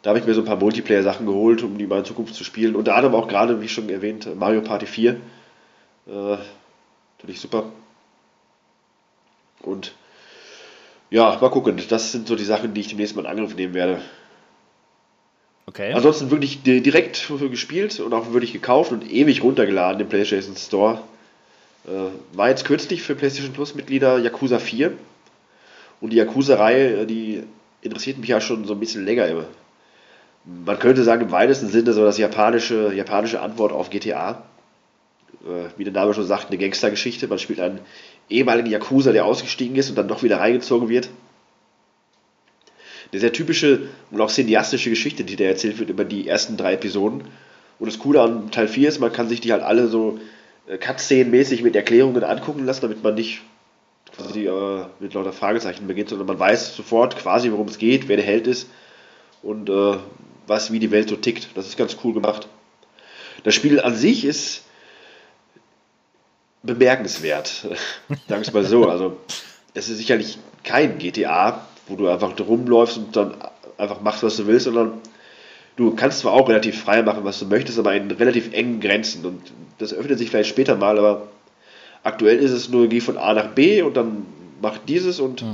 [0.03, 2.45] da habe ich mir so ein paar Multiplayer-Sachen geholt, um die mal in Zukunft zu
[2.45, 2.77] spielen.
[2.77, 5.13] Unter anderem auch gerade, wie schon erwähnt, Mario Party 4.
[5.13, 5.19] Äh,
[7.19, 7.65] natürlich super.
[9.63, 9.93] Und
[11.11, 11.81] ja, mal gucken.
[11.89, 14.01] Das sind so die Sachen, die ich demnächst mal in Angriff nehmen werde.
[15.67, 15.93] Okay.
[15.93, 21.01] Ansonsten wirklich di- direkt gespielt und auch wirklich gekauft und ewig runtergeladen im PlayStation Store.
[21.87, 24.93] Äh, war jetzt kürzlich für PlayStation Plus Mitglieder Yakuza 4.
[26.01, 27.43] Und die Yakuza-Reihe, äh, die
[27.83, 29.47] interessiert mich ja schon so ein bisschen länger immer.
[30.47, 34.45] Man könnte sagen, im weitesten Sinne so das japanische, japanische Antwort auf GTA.
[35.45, 37.27] Äh, wie der Name schon sagt, eine Gangstergeschichte.
[37.27, 37.81] Man spielt einen
[38.31, 41.09] ehemaligen Yakuza, der ausgestiegen ist und dann doch wieder reingezogen wird.
[43.11, 46.75] Eine sehr typische und auch cineastische Geschichte, die da erzählt wird über die ersten drei
[46.75, 47.25] Episoden.
[47.79, 50.21] Und das Coole an Teil 4 ist, man kann sich die halt alle so
[50.69, 53.43] äh, Cutscene-mäßig mit Erklärungen angucken lassen, damit man nicht
[54.17, 58.17] quasi äh, mit lauter Fragezeichen beginnt, sondern man weiß sofort quasi, worum es geht, wer
[58.17, 58.69] der Held ist
[59.43, 59.97] und äh,
[60.47, 61.49] was, wie die Welt so tickt.
[61.55, 62.49] Das ist ganz cool gemacht.
[63.45, 64.65] Das Spiel an sich ist
[66.63, 67.49] bemerkenswert.
[68.09, 68.89] Sagen wir es mal so.
[68.89, 69.17] Also,
[69.75, 73.35] es ist sicherlich kein GTA, wo du einfach rumläufst und dann
[73.79, 74.95] einfach machst, was du willst, sondern
[75.77, 79.25] du kannst zwar auch relativ frei machen, was du möchtest, aber in relativ engen Grenzen.
[79.25, 81.29] Und das öffnet sich vielleicht später mal, aber
[82.03, 84.27] aktuell ist es nur, geh von A nach B und dann
[84.61, 85.45] mach dieses und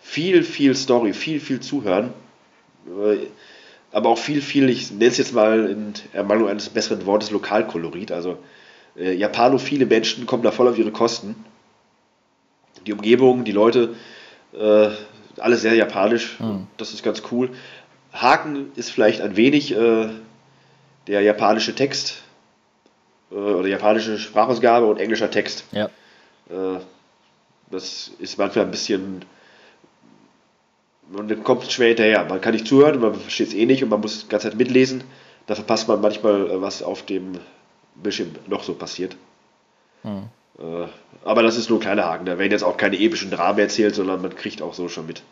[0.00, 2.12] viel, viel Story, viel, viel Zuhören.
[3.92, 8.10] Aber auch viel, viel, ich nenne es jetzt mal in Ermangelung eines besseren Wortes, Lokalkolorit.
[8.10, 8.38] Also
[8.96, 11.44] äh, japanophile Menschen kommen da voll auf ihre Kosten.
[12.86, 13.94] Die Umgebung, die Leute,
[14.58, 14.88] äh,
[15.38, 16.38] alles sehr japanisch.
[16.78, 17.50] Das ist ganz cool.
[18.12, 20.08] Haken ist vielleicht ein wenig äh,
[21.06, 22.22] der japanische Text
[23.30, 25.64] äh, oder japanische Sprachausgabe und englischer Text.
[25.72, 25.86] Ja.
[26.50, 26.80] Äh,
[27.70, 29.24] das ist manchmal ein bisschen.
[31.10, 32.24] Man kommt schwer hinterher.
[32.24, 34.58] Man kann nicht zuhören, man versteht es eh nicht und man muss die ganze Zeit
[34.58, 35.04] mitlesen.
[35.46, 37.38] Da verpasst man manchmal, äh, was auf dem
[37.94, 39.16] Bildschirm noch so passiert.
[40.58, 40.86] Äh,
[41.24, 42.26] aber das ist nur ein kleiner Haken.
[42.26, 45.22] Da werden jetzt auch keine epischen Dramen erzählt, sondern man kriegt auch so schon mit,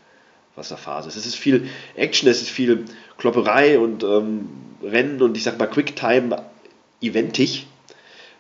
[0.57, 1.17] was da Phase ist.
[1.17, 2.85] Es ist viel Action, es ist viel
[3.19, 4.49] Klopperei und ähm,
[4.83, 7.67] Rennen und ich sag mal Quicktime-eventig.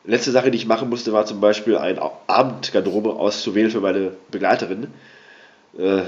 [0.04, 4.88] Letzte Sache, die ich machen musste, war zum Beispiel ein Abendgarderobe auszuwählen für meine Begleiterin.
[5.78, 6.02] Äh,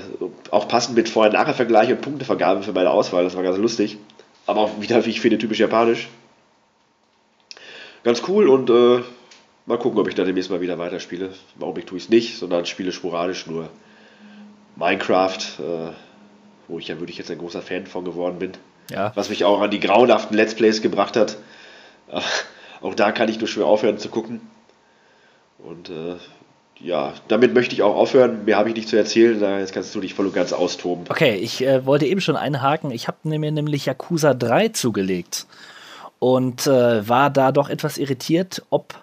[0.50, 3.24] auch passend mit Vorher-Nachher-Vergleich und Punktevergabe für meine Auswahl.
[3.24, 3.98] Das war ganz lustig.
[4.46, 6.08] Aber auch wieder, wie ich finde, typisch japanisch.
[8.02, 9.02] Ganz cool und äh,
[9.66, 11.30] mal gucken, ob ich da demnächst mal wieder weiterspiele.
[11.56, 13.68] Im Augenblick tue ich es nicht, sondern spiele sporadisch nur
[14.74, 15.92] Minecraft, äh,
[16.66, 18.52] wo ich ja wirklich jetzt ein großer Fan von geworden bin.
[18.90, 19.12] Ja.
[19.14, 21.36] Was mich auch an die grauenhaften Let's Plays gebracht hat.
[22.08, 22.20] Äh,
[22.80, 24.40] auch da kann ich nur schwer aufhören zu gucken.
[25.58, 26.16] Und äh,
[26.82, 28.44] ja, damit möchte ich auch aufhören.
[28.44, 29.38] Mehr habe ich nicht zu erzählen.
[29.40, 31.04] Da jetzt kannst du dich voll und ganz austoben.
[31.08, 32.90] Okay, ich äh, wollte eben schon einhaken.
[32.90, 35.46] Ich habe mir nämlich Yakuza 3 zugelegt
[36.18, 38.94] und äh, war da doch etwas irritiert, ob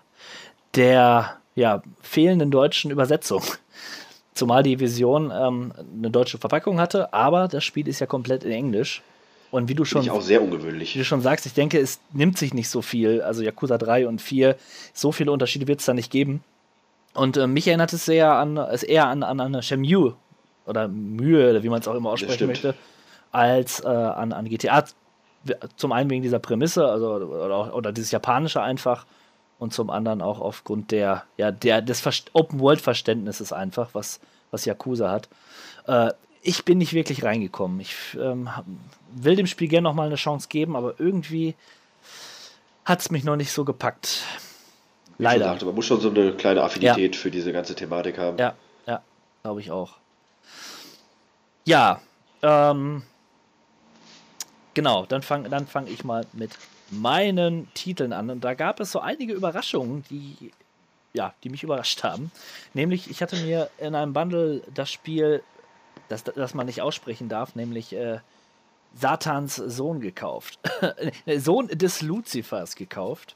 [0.75, 3.43] der ja, fehlenden deutschen Übersetzung.
[4.33, 8.51] Zumal die Vision ähm, eine deutsche Verpackung hatte, aber das Spiel ist ja komplett in
[8.51, 9.01] Englisch.
[9.51, 10.93] Und wie du Finde schon ich auch sehr wie ungewöhnlich.
[10.93, 13.21] du schon sagst, ich denke, es nimmt sich nicht so viel.
[13.21, 14.55] Also Yakuza 3 und 4,
[14.93, 16.43] so viele Unterschiede wird es da nicht geben.
[17.13, 20.15] Und äh, mich erinnert es sehr an, es eher an, an eine Shenmue
[20.65, 22.75] oder Mühe, oder wie man es auch immer aussprechen möchte,
[23.31, 24.85] als äh, an, an GTA.
[25.75, 29.05] Zum einen wegen dieser Prämisse, also oder, oder dieses Japanische einfach,
[29.59, 35.11] und zum anderen auch aufgrund der, ja, der, des Verst- Open-World-Verständnisses einfach, was, was Yakuza
[35.11, 35.27] hat.
[35.85, 37.81] Äh, ich bin nicht wirklich reingekommen.
[37.81, 38.49] Ich ähm,
[39.11, 41.55] will dem Spiel gerne nochmal eine Chance geben, aber irgendwie
[42.85, 44.23] hat es mich noch nicht so gepackt.
[45.19, 45.45] Leider.
[45.45, 48.37] sagte, man muss schon so eine kleine Affinität für diese ganze Thematik haben.
[48.37, 48.55] Ja,
[48.87, 49.01] ja,
[49.43, 49.97] glaube ich auch.
[51.65, 51.99] Ja,
[52.41, 53.03] ähm,
[54.73, 56.51] genau, dann fange dann fang ich mal mit
[56.89, 58.29] meinen Titeln an.
[58.29, 60.51] Und da gab es so einige Überraschungen, die,
[61.13, 62.31] ja, die mich überrascht haben.
[62.73, 65.43] Nämlich, ich hatte mir in einem Bundle das Spiel,
[66.07, 68.19] das, das man nicht aussprechen darf, nämlich äh,
[68.95, 70.59] Satans Sohn gekauft.
[71.37, 73.35] Sohn des Luzifers gekauft.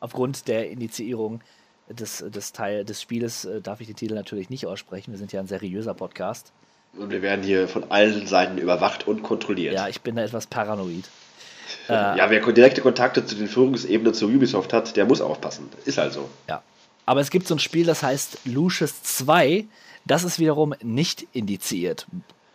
[0.00, 1.40] Aufgrund der Initiierung
[1.88, 5.12] des, des, Teil, des Spieles äh, darf ich den Titel natürlich nicht aussprechen.
[5.12, 6.52] Wir sind ja ein seriöser Podcast.
[6.96, 9.74] Und wir werden hier von allen Seiten überwacht und kontrolliert.
[9.74, 11.04] Ja, ich bin da etwas paranoid.
[11.88, 15.68] ja, wer direkte Kontakte zu den Führungsebenen zu Ubisoft hat, der muss aufpassen.
[15.84, 16.28] Ist halt so.
[16.48, 16.62] Ja.
[17.04, 19.64] Aber es gibt so ein Spiel, das heißt Lucius 2.
[20.04, 22.06] Das ist wiederum nicht indiziert.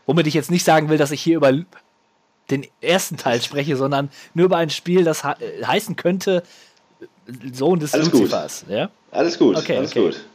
[0.06, 1.54] Womit ich jetzt nicht sagen will, dass ich hier über
[2.50, 6.44] den ersten Teil spreche, sondern nur über ein Spiel, das äh, heißen könnte
[7.54, 8.22] Sohn des Alles gut.
[8.22, 8.66] Luzifers.
[8.70, 8.90] Ja?
[9.12, 10.06] Alles gut, Okay, alles okay.
[10.06, 10.26] gut.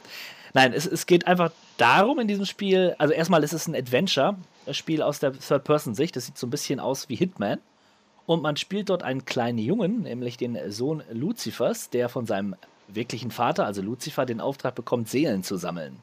[0.55, 5.03] Nein, es, es geht einfach darum in diesem Spiel, also erstmal ist es ein Adventure-Spiel
[5.03, 6.17] aus der Third-Person-Sicht.
[6.17, 7.59] Das sieht so ein bisschen aus wie Hitman.
[8.25, 12.57] Und man spielt dort einen kleinen Jungen, nämlich den Sohn Luzifers, der von seinem
[12.89, 15.97] wirklichen Vater, also Luzifer, den Auftrag bekommt, Seelen zu sammeln.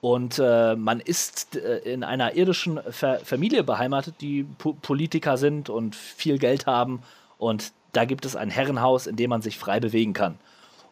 [0.00, 5.70] Und äh, man ist äh, in einer irdischen Fa Familie beheimatet, die po Politiker sind
[5.70, 7.02] und viel Geld haben.
[7.38, 10.38] Und da gibt es ein Herrenhaus, in dem man sich frei bewegen kann.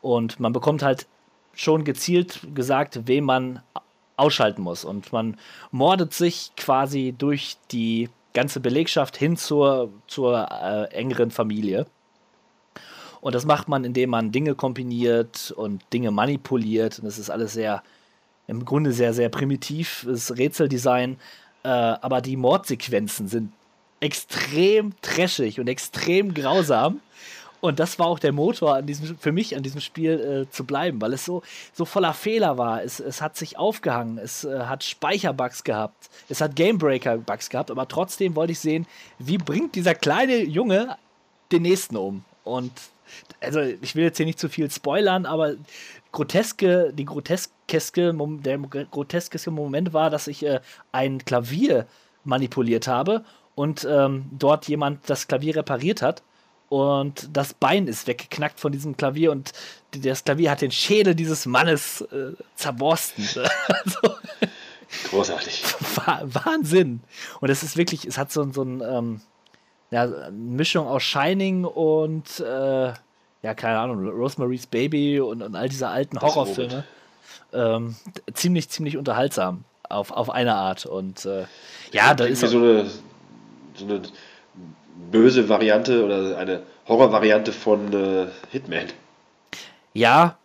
[0.01, 1.07] Und man bekommt halt
[1.55, 3.63] schon gezielt gesagt, wem man
[4.17, 4.85] ausschalten muss.
[4.85, 5.37] Und man
[5.71, 11.87] mordet sich quasi durch die ganze Belegschaft hin zur, zur äh, engeren Familie.
[13.21, 16.99] Und das macht man, indem man Dinge kombiniert und Dinge manipuliert.
[16.99, 17.83] Und das ist alles sehr,
[18.47, 21.19] im Grunde sehr, sehr primitiv, das Rätseldesign.
[21.63, 23.53] Äh, aber die Mordsequenzen sind
[24.01, 27.01] extrem trashig und extrem grausam.
[27.61, 30.65] Und das war auch der Motor an diesem, für mich an diesem Spiel äh, zu
[30.65, 31.43] bleiben, weil es so,
[31.75, 32.83] so voller Fehler war.
[32.83, 37.87] Es, es hat sich aufgehangen, es äh, hat Speicherbugs gehabt, es hat Gamebreaker-Bugs gehabt, aber
[37.87, 38.87] trotzdem wollte ich sehen,
[39.19, 40.97] wie bringt dieser kleine Junge
[41.53, 42.25] den nächsten um.
[42.45, 42.73] Und
[43.41, 45.55] also ich will jetzt hier nicht zu viel spoilern, aber
[46.13, 50.61] groteske, die groteske, der groteskeste Moment war, dass ich äh,
[50.93, 51.87] ein Klavier
[52.25, 53.25] manipuliert habe
[53.55, 56.23] und ähm, dort jemand das Klavier repariert hat
[56.71, 59.53] und das Bein ist weggeknackt von diesem Klavier und
[59.91, 63.25] das Klavier hat den Schädel dieses Mannes äh, zerborsten.
[63.69, 64.15] also,
[65.11, 65.63] Großartig.
[65.97, 67.01] Wah- Wahnsinn.
[67.41, 69.21] Und es ist wirklich, es hat so, so ein, ähm,
[69.91, 72.93] ja, eine Mischung aus Shining und, äh,
[73.43, 76.85] ja, keine Ahnung, Rosemary's Baby und, und all diese alten Horrorfilme.
[77.53, 77.97] Ähm,
[78.35, 80.87] ziemlich, ziemlich unterhaltsam auf, auf eine Art.
[80.87, 81.47] Und äh,
[81.93, 82.89] ja, da ist so eine,
[83.81, 84.03] so eine
[85.11, 88.87] böse Variante oder eine Horrorvariante von äh, Hitman.
[89.95, 90.37] Ja,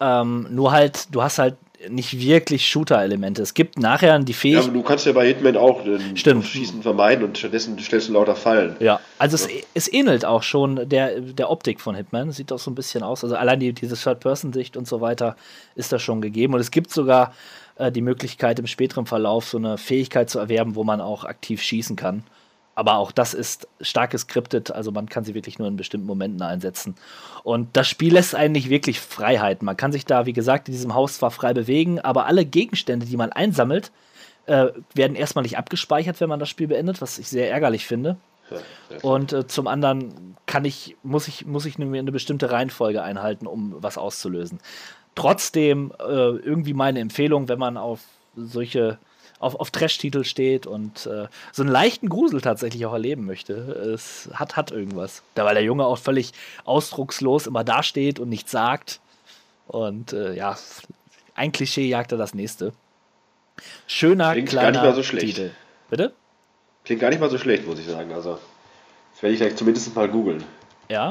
[0.00, 1.56] ähm, nur halt, du hast halt
[1.88, 3.42] nicht wirklich Shooter-Elemente.
[3.42, 4.64] Es gibt nachher die Ja, Fähigkeit.
[4.64, 6.44] aber du kannst ja bei Hitman auch den Stimmt.
[6.44, 8.76] Schießen vermeiden und stattdessen stellst du lauter Fallen.
[8.78, 12.30] Ja, also es, es ähnelt auch schon der, der Optik von Hitman.
[12.30, 13.24] Sieht doch so ein bisschen aus.
[13.24, 15.34] Also allein die, diese Third-Person-Sicht und so weiter
[15.74, 16.54] ist da schon gegeben.
[16.54, 17.34] Und es gibt sogar
[17.76, 21.62] äh, die Möglichkeit, im späteren Verlauf so eine Fähigkeit zu erwerben, wo man auch aktiv
[21.62, 22.22] schießen kann.
[22.74, 26.40] Aber auch das ist stark geskriptet, also man kann sie wirklich nur in bestimmten Momenten
[26.40, 26.94] einsetzen.
[27.42, 29.66] Und das Spiel lässt eigentlich wirklich Freiheiten.
[29.66, 33.04] Man kann sich da, wie gesagt, in diesem Haus zwar frei bewegen, aber alle Gegenstände,
[33.04, 33.92] die man einsammelt,
[34.46, 38.16] äh, werden erstmal nicht abgespeichert, wenn man das Spiel beendet, was ich sehr ärgerlich finde.
[39.02, 43.46] Und äh, zum anderen kann ich, muss ich, muss ich mir eine bestimmte Reihenfolge einhalten,
[43.46, 44.58] um was auszulösen.
[45.14, 48.00] Trotzdem äh, irgendwie meine Empfehlung, wenn man auf
[48.36, 48.98] solche,
[49.38, 53.54] auf, auf Trash-Titel steht und äh, so einen leichten Grusel tatsächlich auch erleben möchte.
[53.54, 55.22] Es hat, hat irgendwas.
[55.34, 56.32] Da weil der Junge auch völlig
[56.64, 59.00] ausdruckslos immer dasteht und nichts sagt.
[59.66, 60.56] Und äh, ja,
[61.34, 62.72] ein Klischee jagt er das nächste.
[63.86, 65.26] Schöner Klingt gar kleiner nicht mal so schlecht.
[65.26, 65.50] Titel.
[65.90, 66.12] Bitte?
[66.84, 68.12] Klingt gar nicht mal so schlecht, muss ich sagen.
[68.12, 68.38] Also,
[69.12, 70.42] das werde ich gleich zumindest mal googeln.
[70.88, 71.10] Ja,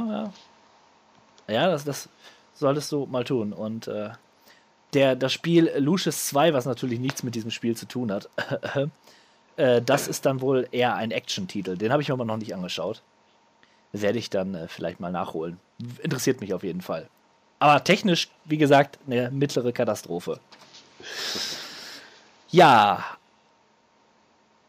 [1.47, 1.53] ja.
[1.53, 2.09] Ja, das, das
[2.53, 3.53] solltest du mal tun.
[3.53, 4.09] Und äh,
[4.93, 8.29] der, das Spiel Lucius 2, was natürlich nichts mit diesem Spiel zu tun hat,
[9.57, 11.77] äh, das ist dann wohl eher ein Action-Titel.
[11.77, 13.01] Den habe ich mir aber noch nicht angeschaut.
[13.93, 15.59] Werde ich dann äh, vielleicht mal nachholen.
[16.01, 17.07] Interessiert mich auf jeden Fall.
[17.59, 20.39] Aber technisch, wie gesagt, eine mittlere Katastrophe.
[22.49, 23.03] Ja.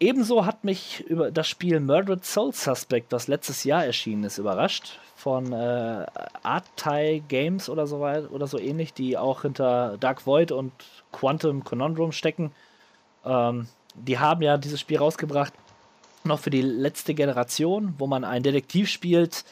[0.02, 4.98] Ebenso hat mich über das Spiel Murdered Soul Suspect, das letztes Jahr erschienen ist, überrascht.
[5.14, 6.06] Von äh,
[6.42, 10.72] Artai Games oder so weit oder so ähnlich, die auch hinter Dark Void und
[11.12, 12.50] Quantum Conundrum stecken.
[13.24, 15.52] Ähm, die haben ja dieses Spiel rausgebracht,
[16.24, 19.44] noch für die letzte Generation, wo man einen Detektiv spielt,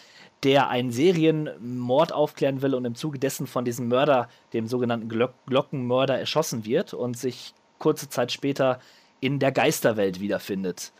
[0.42, 5.34] der einen Serienmord aufklären will und im Zuge dessen von diesem Mörder, dem sogenannten Glock
[5.46, 8.80] Glockenmörder, erschossen wird und sich kurze Zeit später
[9.20, 10.92] in der Geisterwelt wiederfindet.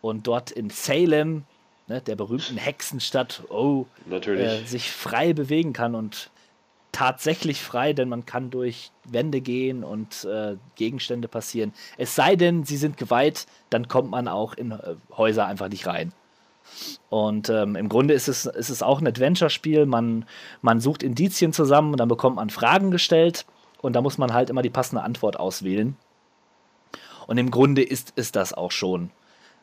[0.00, 1.44] Und dort in Salem,
[1.86, 6.30] ne, der berühmten Hexenstadt, oh, äh, sich frei bewegen kann und
[6.92, 11.74] tatsächlich frei, denn man kann durch Wände gehen und äh, Gegenstände passieren.
[11.98, 15.86] Es sei denn, sie sind geweiht, dann kommt man auch in äh, Häuser einfach nicht
[15.86, 16.12] rein.
[17.10, 19.86] Und ähm, im Grunde ist es, ist es auch ein Adventure-Spiel.
[19.86, 20.24] Man,
[20.62, 23.44] man sucht Indizien zusammen und dann bekommt man Fragen gestellt
[23.82, 25.96] und da muss man halt immer die passende Antwort auswählen.
[27.26, 29.10] Und im Grunde ist, ist das auch schon.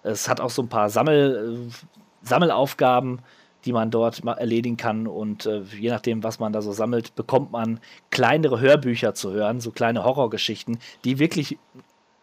[0.03, 3.19] Es hat auch so ein paar Sammel, äh, Sammelaufgaben,
[3.65, 5.07] die man dort erledigen kann.
[5.07, 7.79] Und äh, je nachdem, was man da so sammelt, bekommt man
[8.11, 11.57] kleinere Hörbücher zu hören, so kleine Horrorgeschichten, die wirklich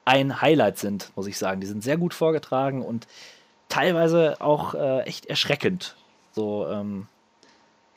[0.05, 1.61] ein Highlight sind, muss ich sagen.
[1.61, 3.07] Die sind sehr gut vorgetragen und
[3.69, 5.97] teilweise auch äh, echt erschreckend.
[6.33, 7.07] So, ähm,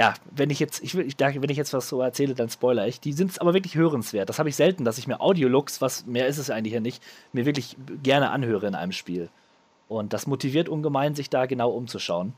[0.03, 2.85] ja, wenn ich jetzt, ich will, ich, wenn ich jetzt was so erzähle, dann spoiler
[2.87, 2.99] ich.
[2.99, 4.27] Die sind aber wirklich hörenswert.
[4.27, 7.01] Das habe ich selten, dass ich mir Audiolooks, was mehr ist es eigentlich ja nicht,
[7.31, 9.29] mir wirklich gerne anhöre in einem Spiel.
[9.87, 12.33] Und das motiviert ungemein, sich da genau umzuschauen.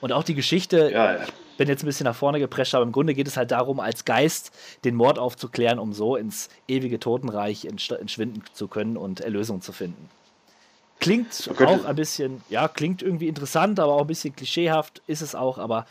[0.00, 1.24] Und auch die Geschichte, ja, ja.
[1.56, 4.04] bin jetzt ein bisschen nach vorne geprescht, aber im Grunde geht es halt darum, als
[4.04, 4.50] Geist
[4.84, 10.10] den Mord aufzuklären, um so ins ewige Totenreich entschwinden zu können und Erlösung zu finden.
[10.98, 15.36] Klingt auch ein bisschen, ja, klingt irgendwie interessant, aber auch ein bisschen klischeehaft ist es
[15.36, 15.86] auch, aber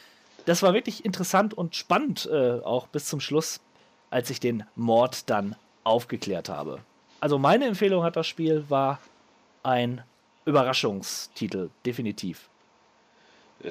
[0.46, 3.60] das war wirklich interessant und spannend, äh, auch bis zum Schluss,
[4.10, 6.80] als ich den Mord dann aufgeklärt habe.
[7.20, 9.00] Also meine Empfehlung hat das Spiel, war
[9.64, 10.04] ein
[10.46, 12.50] Überraschungstitel, definitiv.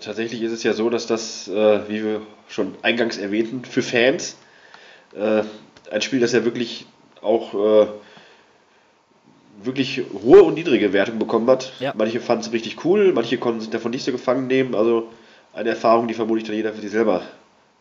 [0.01, 4.37] Tatsächlich ist es ja so, dass das, äh, wie wir schon eingangs erwähnten, für Fans
[5.15, 5.43] äh,
[5.91, 6.87] ein Spiel, das ja wirklich
[7.21, 7.87] auch äh,
[9.63, 11.75] wirklich hohe und niedrige Wertungen bekommen hat.
[11.79, 11.93] Ja.
[11.95, 14.75] Manche fanden es richtig cool, manche konnten sich davon nicht so gefangen nehmen.
[14.75, 15.09] Also
[15.53, 17.23] eine Erfahrung, die vermutlich dann jeder für sich selber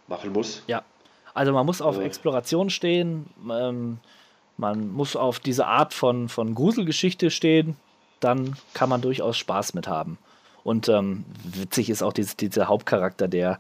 [0.07, 0.63] machen muss.
[0.67, 0.84] Ja,
[1.34, 2.03] also man muss auf äh.
[2.03, 3.99] Exploration stehen, ähm,
[4.57, 7.78] man muss auf diese Art von, von Gruselgeschichte stehen,
[8.19, 10.17] dann kann man durchaus Spaß mit haben.
[10.63, 13.59] Und ähm, witzig ist auch diese, dieser Hauptcharakter, der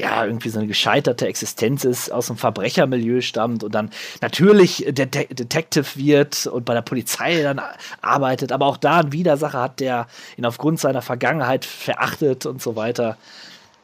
[0.00, 3.90] ja, irgendwie so eine gescheiterte Existenz ist, aus dem Verbrechermilieu stammt und dann
[4.20, 7.60] natürlich Det Detective wird und bei der Polizei dann
[8.00, 12.76] arbeitet, aber auch da einen Widersacher hat, der ihn aufgrund seiner Vergangenheit verachtet und so
[12.76, 13.16] weiter.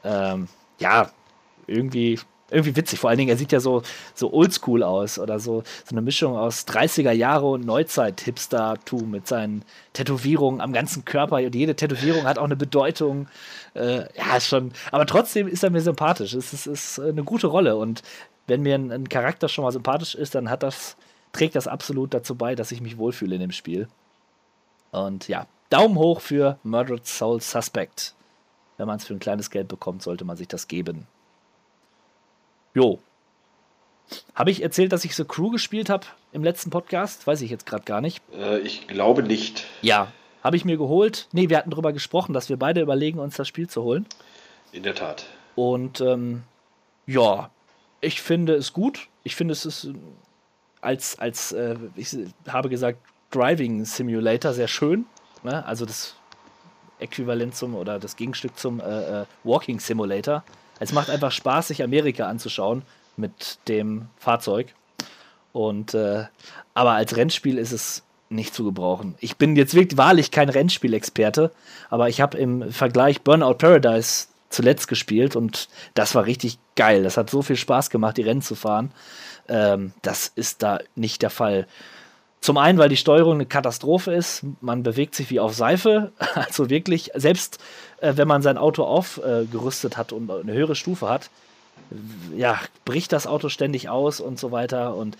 [0.05, 0.49] Ähm,
[0.79, 1.11] ja,
[1.67, 2.19] irgendwie
[2.51, 2.99] irgendwie witzig.
[3.01, 3.83] Vor allen Dingen, er sieht ja so,
[4.15, 9.65] so oldschool aus oder so, so eine Mischung aus 30er Jahre und Neuzeit-Hipster-Tum mit seinen
[9.93, 11.37] Tätowierungen am ganzen Körper.
[11.37, 13.29] Und jede Tätowierung hat auch eine Bedeutung.
[13.75, 14.73] Äh, ja, ist schon.
[14.93, 16.35] Aber trotzdem ist er mir sympathisch.
[16.35, 17.77] Es ist, ist eine gute Rolle.
[17.77, 18.03] Und
[18.47, 20.97] wenn mir ein, ein, Charakter schon mal sympathisch ist, dann hat das,
[21.33, 23.89] trägt das absolut dazu bei, dass ich mich wohlfühle in dem Spiel.
[24.93, 28.15] Und ja, Daumen hoch für Murdered Soul Suspect.
[28.77, 31.07] Wenn man es für ein kleines Geld bekommt, sollte man sich das geben.
[32.77, 32.99] Jo.
[34.35, 37.27] Habe ich erzählt, dass ich The Crew gespielt habe im letzten Podcast?
[37.27, 38.23] Weiß ich jetzt gerade gar nicht.
[38.35, 39.65] Äh, ich glaube nicht.
[39.81, 40.13] Ja,
[40.45, 41.27] habe ich mir geholt.
[41.33, 44.05] Nee, wir hatten darüber gesprochen, dass wir beide überlegen, uns das Spiel zu holen.
[44.73, 45.25] In der Tat.
[45.55, 46.43] Und ähm,
[47.07, 47.49] ja,
[48.03, 49.09] ich finde es gut.
[49.25, 49.89] Ich finde es ist
[50.83, 52.15] als, als äh, ich
[52.47, 52.99] habe gesagt,
[53.31, 55.07] Driving Simulator sehr schön.
[55.43, 55.65] Ne?
[55.65, 56.15] Also das
[56.99, 60.45] Äquivalent zum oder das Gegenstück zum äh, äh Walking Simulator.
[60.79, 62.83] Es macht einfach Spaß, sich Amerika anzuschauen
[63.17, 64.75] mit dem Fahrzeug.
[65.53, 66.25] Und äh,
[66.75, 69.15] aber als Rennspiel ist es nicht zu gebrauchen.
[69.21, 71.53] Ich bin jetzt wirklich wahrlich kein Rennspielexperte,
[71.91, 77.03] aber ich habe im Vergleich Burnout Paradise zuletzt gespielt und das war richtig geil.
[77.03, 78.91] Das hat so viel Spaß gemacht, die Rennen zu fahren.
[79.49, 81.67] Ähm, das ist da nicht der Fall.
[82.41, 84.45] Zum einen, weil die Steuerung eine Katastrophe ist.
[84.61, 86.13] Man bewegt sich wie auf Seife.
[86.35, 87.59] Also wirklich, selbst
[88.01, 91.31] äh, wenn man sein Auto aufgerüstet äh, hat und eine höhere Stufe hat,
[92.37, 94.95] ja, bricht das Auto ständig aus und so weiter.
[94.95, 95.17] Und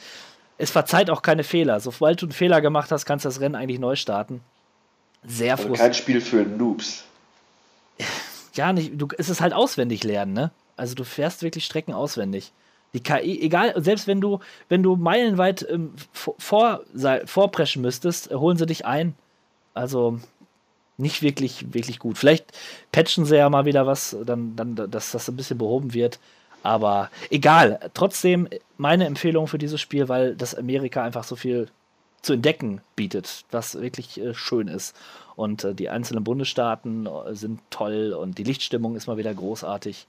[0.59, 1.81] es verzeiht auch keine Fehler.
[1.81, 4.41] Sobald du einen Fehler gemacht hast, kannst du das Rennen eigentlich neu starten.
[5.27, 7.05] Sehr also Kein Spiel für Noobs.
[8.55, 8.93] Ja, nicht.
[8.95, 10.51] Du, es ist halt auswendig lernen, ne?
[10.79, 12.53] Also du fährst wirklich Strecken auswendig.
[12.95, 16.81] Die KI, egal, selbst wenn du, wenn du meilenweit ähm, vor,
[17.27, 19.15] vorpreschen müsstest, holen sie dich ein.
[19.75, 20.21] Also
[20.99, 22.19] nicht wirklich, wirklich gut.
[22.19, 22.53] Vielleicht
[22.93, 26.19] patchen sie ja mal wieder was, dann, dann, dass das ein bisschen behoben wird.
[26.63, 31.69] Aber egal, trotzdem meine Empfehlung für dieses Spiel, weil das Amerika einfach so viel
[32.23, 34.97] zu entdecken bietet, was wirklich äh, schön ist.
[35.37, 40.07] Und äh, die einzelnen Bundesstaaten äh, sind toll und die Lichtstimmung ist mal wieder großartig.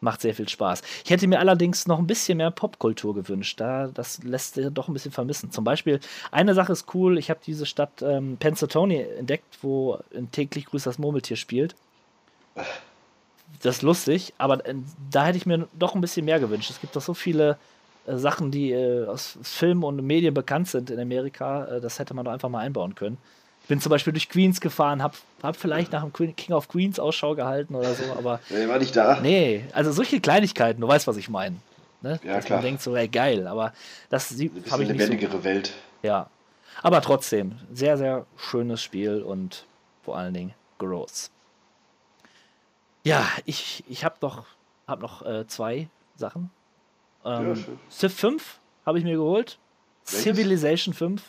[0.00, 0.82] Macht sehr viel Spaß.
[1.04, 3.60] Ich hätte mir allerdings noch ein bisschen mehr Popkultur gewünscht.
[3.60, 5.50] Da, das lässt sich doch ein bisschen vermissen.
[5.50, 5.98] Zum Beispiel,
[6.30, 9.98] eine Sache ist cool, ich habe diese Stadt ähm, Pensatoni entdeckt, wo
[10.30, 11.74] täglich grüßt das Murmeltier spielt.
[13.62, 14.74] Das ist lustig, aber äh,
[15.10, 16.70] da hätte ich mir doch ein bisschen mehr gewünscht.
[16.70, 17.58] Es gibt doch so viele
[18.06, 21.64] äh, Sachen, die äh, aus Film und Medien bekannt sind in Amerika.
[21.64, 23.18] Äh, das hätte man doch einfach mal einbauen können.
[23.68, 26.98] Ich bin zum Beispiel durch Queens gefahren, hab, hab vielleicht nach dem King of Queens
[26.98, 28.40] Ausschau gehalten oder so, aber.
[28.48, 29.20] Nee, war nicht da.
[29.20, 31.56] Nee, also solche Kleinigkeiten, du weißt, was ich meine.
[32.00, 32.18] Ne?
[32.24, 32.60] Ja, Dass klar.
[32.60, 33.74] man denkt so, ey, geil, aber
[34.08, 34.78] das habe ich nicht so.
[34.86, 35.74] lebendigere Welt.
[36.02, 36.30] Ja.
[36.82, 39.66] Aber trotzdem, sehr, sehr schönes Spiel und
[40.02, 41.30] vor allen Dingen groß.
[43.04, 44.46] Ja, ich, ich habe noch,
[44.86, 46.48] hab noch äh, zwei Sachen.
[47.22, 47.78] Ja, Ähm, schön.
[47.90, 49.58] Civ 5 habe ich mir geholt.
[50.06, 50.22] Welches?
[50.22, 51.22] Civilization 5.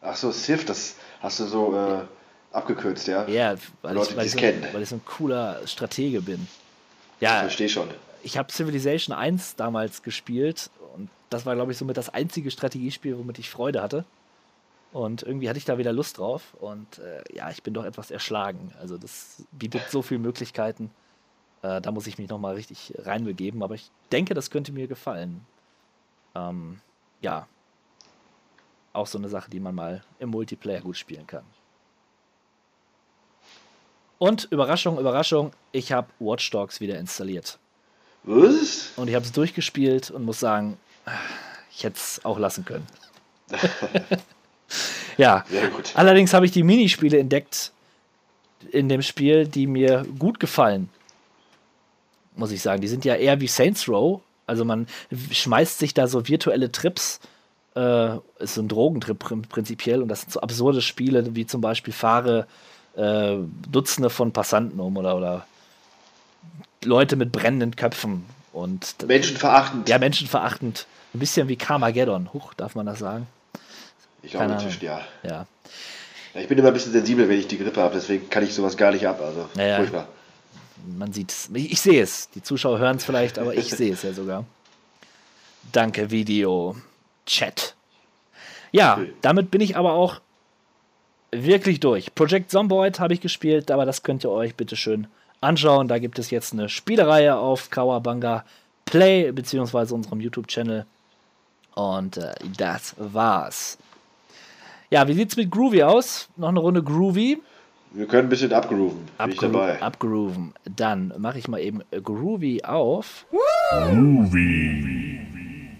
[0.00, 2.00] Ach so, Civ, das hast du so äh,
[2.52, 3.26] abgekürzt, ja?
[3.28, 6.46] Ja, weil, Leute, ich, weil, ich so, weil ich so ein cooler Stratege bin.
[7.16, 7.88] Ich Ja, verstehe schon.
[8.22, 13.18] ich habe Civilization 1 damals gespielt und das war, glaube ich, somit das einzige Strategiespiel,
[13.18, 14.04] womit ich Freude hatte.
[14.92, 18.10] Und irgendwie hatte ich da wieder Lust drauf und äh, ja, ich bin doch etwas
[18.10, 18.72] erschlagen.
[18.80, 20.90] Also das bietet so viele Möglichkeiten.
[21.62, 25.44] Äh, da muss ich mich nochmal richtig reinbegeben, aber ich denke, das könnte mir gefallen.
[26.34, 26.80] Ähm,
[27.20, 27.46] ja.
[28.98, 31.44] Auch so eine Sache, die man mal im Multiplayer gut spielen kann.
[34.18, 37.60] Und Überraschung, Überraschung, ich habe Watch Dogs wieder installiert.
[38.24, 38.90] Was?
[38.96, 40.76] Und ich habe es durchgespielt und muss sagen,
[41.70, 42.88] ich hätte es auch lassen können.
[45.16, 45.92] ja, Sehr gut.
[45.94, 47.70] allerdings habe ich die Minispiele entdeckt
[48.72, 50.88] in dem Spiel, die mir gut gefallen.
[52.34, 52.80] Muss ich sagen.
[52.80, 54.20] Die sind ja eher wie Saints Row.
[54.44, 54.88] Also man
[55.30, 57.20] schmeißt sich da so virtuelle Trips.
[57.76, 60.02] Äh, ist so ein Drogentrip prin- prinzipiell.
[60.02, 62.46] Und das sind so absurde Spiele, wie zum Beispiel fahre
[62.96, 63.36] äh,
[63.70, 65.46] Dutzende von Passanten um oder, oder
[66.84, 68.24] Leute mit brennenden Köpfen.
[68.52, 69.88] Und Menschenverachtend.
[69.88, 70.86] ja, menschenverachtend.
[71.14, 72.32] Ein bisschen wie Carmageddon.
[72.32, 73.26] Huch, darf man das sagen?
[74.22, 75.00] ich glaube, inzwischen, ja.
[75.22, 75.46] Ja.
[76.34, 76.40] ja.
[76.40, 78.76] Ich bin immer ein bisschen sensibel, wenn ich die Grippe habe, deswegen kann ich sowas
[78.76, 79.20] gar nicht ab.
[79.22, 79.76] Also, Ja, ja.
[79.76, 80.08] furchtbar.
[80.96, 81.50] Man sieht es.
[81.54, 82.28] Ich sehe es.
[82.30, 84.44] Die Zuschauer hören es vielleicht, aber ich sehe es ja sogar.
[85.72, 86.76] Danke, Video.
[87.28, 87.74] Chat.
[88.72, 89.12] Ja, Okay.
[89.22, 90.20] damit bin ich aber auch
[91.30, 92.14] wirklich durch.
[92.14, 95.06] Project Zomboid habe ich gespielt, aber das könnt ihr euch bitte schön
[95.40, 95.86] anschauen.
[95.88, 98.44] Da gibt es jetzt eine Spielereihe auf Kawabanga
[98.86, 100.84] Play, beziehungsweise unserem YouTube-Channel.
[101.74, 103.78] Und äh, das war's.
[104.90, 106.28] Ja, wie sieht's mit Groovy aus?
[106.36, 107.40] Noch eine Runde Groovy.
[107.92, 108.98] Wir können ein bisschen abgrooven.
[109.18, 109.82] Bin ich Abgro dabei.
[109.82, 110.54] abgrooven.
[110.64, 113.26] Dann mache ich mal eben Groovy auf.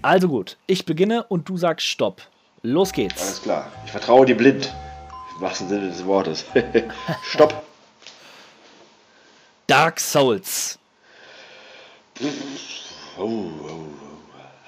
[0.02, 2.22] Also gut, ich beginne und du sagst Stopp.
[2.62, 3.20] Los geht's.
[3.20, 3.70] Alles klar.
[3.84, 4.72] Ich vertraue dir blind.
[5.34, 6.44] Im wahrsten Sinne des Wortes.
[7.22, 7.62] Stopp.
[9.66, 10.78] Dark Souls.
[12.20, 12.24] Oh,
[13.18, 13.86] oh, oh.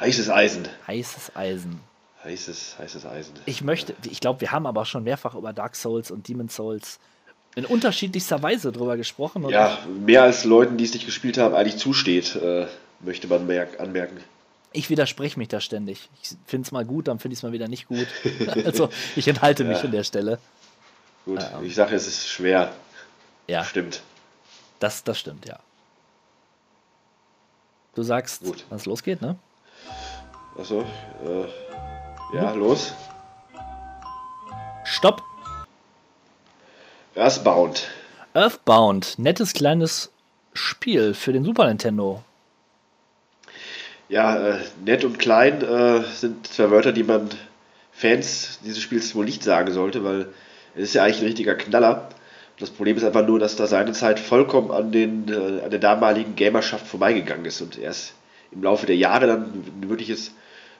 [0.01, 0.69] Heißes Eisen.
[0.87, 1.81] Heißes Eisen.
[2.25, 3.35] Heißes, heißes Eisen.
[3.47, 6.99] Ich möchte, ich glaube, wir haben aber schon mehrfach über Dark Souls und Demon Souls
[7.55, 9.45] in unterschiedlichster Weise drüber gesprochen.
[9.45, 12.67] Und Ja, mehr als Leuten, die es nicht gespielt haben, eigentlich zusteht, äh,
[13.01, 14.19] möchte man merk anmerken.
[14.73, 16.09] Ich widerspreche mich da ständig.
[16.23, 18.07] Ich finde es mal gut, dann finde ich es mal wieder nicht gut.
[18.65, 19.85] also ich enthalte mich Ja.
[19.85, 20.39] an der Stelle.
[21.25, 22.73] Gut, ich sage, es ist schwer.
[23.47, 24.01] Ja, Stimmt.
[24.79, 25.59] das, das stimmt, ja.
[27.95, 29.37] Du sagst, wann es losgeht, ne?
[30.57, 30.83] Achso.
[30.83, 32.93] Äh, ja, los.
[34.85, 35.23] Stopp.
[37.17, 37.89] Earthbound.
[38.35, 40.11] Earthbound, nettes kleines
[40.53, 42.23] Spiel für den Super Nintendo.
[44.11, 47.29] Ja, äh, nett und klein äh, sind zwei Wörter, die man
[47.93, 50.27] Fans dieses Spiels wohl nicht sagen sollte, weil
[50.75, 52.09] es ist ja eigentlich ein richtiger Knaller.
[52.59, 55.79] Das Problem ist einfach nur, dass da seine Zeit vollkommen an, den, äh, an der
[55.79, 58.15] damaligen Gamerschaft vorbeigegangen ist und erst
[58.51, 59.45] im Laufe der Jahre dann
[59.81, 60.33] ein wirkliches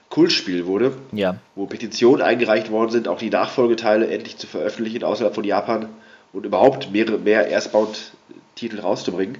[0.09, 5.33] Kultspiel wurde, Ja, wo Petitionen eingereicht worden sind, auch die Nachfolgeteile endlich zu veröffentlichen außerhalb
[5.33, 5.87] von Japan
[6.33, 9.37] und überhaupt mehrere mehr Erstbound-Titel rauszubringen.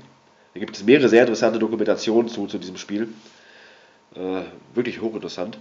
[0.53, 3.09] Da gibt es mehrere sehr interessante Dokumentationen zu, zu diesem Spiel.
[4.15, 4.41] Äh,
[4.73, 5.57] wirklich hochinteressant.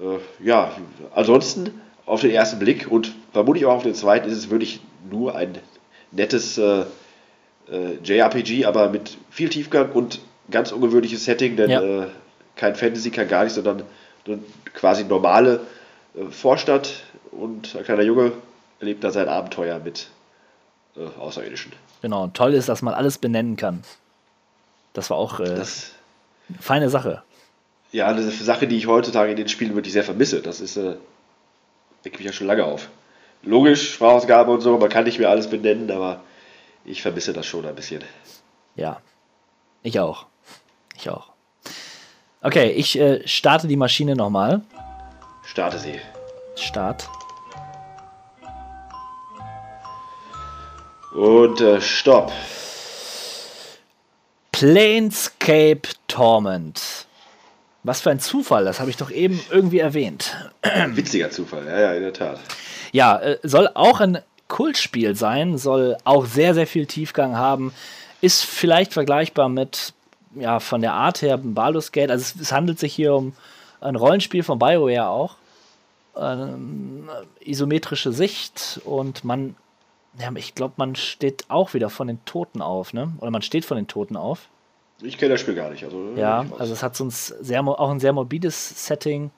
[0.00, 0.70] Äh, ja,
[1.14, 4.80] ansonsten auf den ersten Blick und vermutlich auch auf den zweiten ist es wirklich
[5.10, 5.58] nur ein
[6.12, 6.84] nettes äh,
[7.70, 10.20] äh, JRPG, aber mit viel Tiefgang und
[10.50, 11.80] ganz ungewöhnliches Setting, denn Ja.
[11.82, 12.06] äh,
[12.56, 13.82] kein Fantasy, kein gar nichts, sondern
[14.74, 15.60] quasi normale
[16.14, 18.32] äh, Vorstadt und ein kleiner Junge
[18.80, 20.08] erlebt da sein Abenteuer mit
[21.18, 21.72] Außerirdischen.
[22.02, 22.24] genau.
[22.24, 23.82] Und toll ist, dass man alles benennen kann.
[24.92, 25.92] Das war auch äh, Das,
[26.60, 27.22] feine Sache.
[27.92, 30.40] Ja, eine Sache, die ich heutzutage in den Spielen wirklich sehr vermisse.
[30.40, 30.96] Das ist, äh,
[32.04, 32.88] regt mich ja schon lange auf.
[33.42, 36.22] Logisch, Sprachausgabe und so, man kann nicht mehr alles benennen, aber
[36.84, 38.02] ich vermisse das schon ein bisschen.
[38.76, 39.00] Ja,
[39.82, 40.26] ich auch.
[40.96, 41.28] Ich auch.
[42.40, 44.62] Okay, ich äh, starte die Maschine nochmal.
[45.44, 46.00] Starte sie.
[46.56, 47.08] Start.
[51.14, 52.32] Und äh, Stopp.
[54.50, 57.06] Planescape Torment.
[57.84, 60.36] Was für ein Zufall, das habe ich doch eben irgendwie erwähnt.
[60.88, 62.38] Witziger Zufall, ja, ja, in der Tat.
[62.92, 67.72] Ja, äh, soll auch ein Kultspiel sein, soll auch sehr, sehr viel Tiefgang haben.
[68.20, 69.94] Ist vielleicht vergleichbar mit,
[70.36, 72.10] ja, von der Art her, Baldur's Gate.
[72.10, 73.34] Also es, es handelt sich hier um
[73.80, 75.36] ein Rollenspiel von BioWare auch.
[76.16, 77.08] Ähm,
[77.40, 79.56] isometrische Sicht und man,
[80.18, 83.12] ja, ich glaube, man steht auch wieder von den Toten auf, ne?
[83.18, 84.48] Oder man steht von den Toten auf.
[85.02, 85.84] Ich kenne das Spiel gar nicht.
[85.84, 86.60] Also, Ja, ich weiß.
[86.60, 89.30] also es hat so ein sehr, auch ein sehr morbides Setting.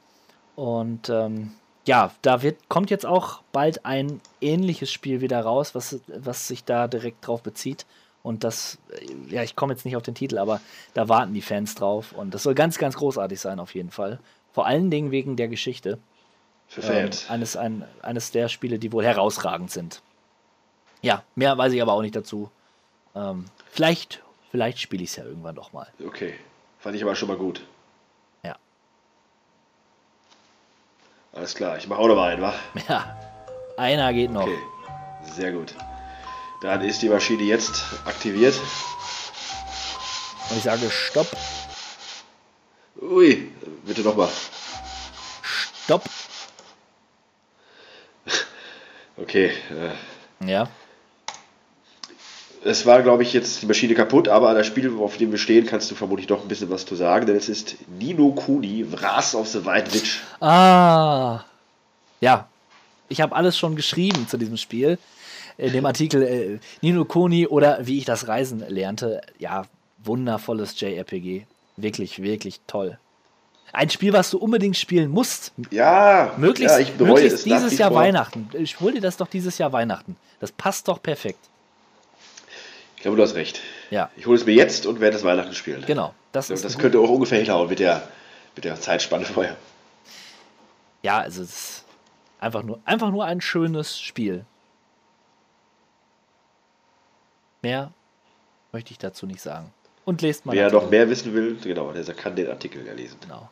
[0.56, 1.52] Und ähm,
[1.86, 6.64] ja, da wird, kommt jetzt auch bald ein ähnliches Spiel wieder raus, was, was sich
[6.64, 7.86] da direkt drauf bezieht.
[8.22, 10.60] Und das, äh, ja, ich komme jetzt nicht auf den Titel, aber
[10.94, 12.12] da warten die Fans drauf.
[12.12, 14.18] Und das soll ganz, ganz großartig sein, auf jeden Fall.
[14.52, 15.98] Vor allen Dingen wegen der Geschichte.
[16.68, 17.28] Für Ähm, Fans.
[17.28, 20.00] eines, ein, eines der Spiele, die wohl herausragend sind.
[21.02, 22.50] Ja, mehr weiß ich aber auch nicht dazu.
[23.14, 24.22] Ähm, vielleicht
[24.54, 25.88] vielleicht spiele ich es ja irgendwann doch mal.
[26.06, 26.34] Okay.
[26.78, 27.60] Fand ich aber schon mal gut.
[28.44, 28.54] Ja.
[31.32, 32.54] Alles klar, ich mache auch noch mal einen, wa?
[32.88, 33.18] Ja,
[33.76, 34.42] einer geht noch.
[34.44, 34.58] Okay.
[35.24, 35.74] Sehr gut.
[36.62, 38.54] Dann ist die Maschine jetzt aktiviert.
[40.50, 41.26] Und ich sage Stopp,
[43.02, 43.50] Ui,
[43.84, 44.30] bitte nochmal.
[45.82, 46.04] Stopp.
[49.16, 49.52] Okay.
[49.70, 50.68] Äh, Ja.
[52.64, 55.38] Es war, glaube ich, jetzt die Maschine kaputt, aber an das Spiel, auf dem wir
[55.38, 58.86] stehen, kannst du vermutlich doch ein bisschen was zu sagen, denn es ist Nino Kuni,
[58.90, 60.22] Wrath of the White Witch.
[60.40, 61.44] Ah.
[62.20, 62.48] Ja.
[63.08, 64.98] Ich habe alles schon geschrieben zu diesem Spiel.
[65.58, 69.20] In dem Artikel äh, Nino Kuni oder wie ich das Reisen lernte.
[69.38, 69.66] Ja,
[70.02, 71.44] wundervolles JRPG.
[71.76, 72.98] Wirklich, wirklich toll.
[73.72, 75.52] Ein Spiel, was du unbedingt spielen musst.
[75.70, 77.92] Ja, Möglichst, ja, ich bereue möglichst es dieses Jahr.
[77.92, 78.48] Weihnachten.
[78.54, 80.16] Ich hol dir das doch dieses Jahr Weihnachten.
[80.40, 81.40] Das passt doch perfekt.
[83.04, 83.60] Ich glaube, du hast recht.
[83.90, 85.84] Ja, Ich hole es mir jetzt und werde es Weihnachten spielen.
[85.84, 86.14] genau.
[86.32, 88.08] Das Das, ist das könnte auch ungefähr hinhauen mit der,
[88.56, 89.58] mit der Zeitspanne vorher.
[91.02, 91.84] Ja, also es ist
[92.40, 94.46] einfach nur, einfach nur ein schönes Spiel.
[97.60, 97.92] Mehr
[98.72, 99.70] möchte ich dazu nicht sagen.
[100.06, 100.54] Und lest mal.
[100.56, 103.18] Wer noch mehr wissen will, genau, der kann den Artikel ja lesen.
[103.20, 103.50] Genau.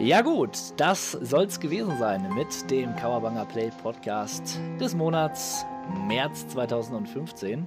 [0.00, 5.64] Ja gut, das soll's gewesen sein mit dem Kawabanga Play Podcast des Monats
[6.06, 7.66] März 2015.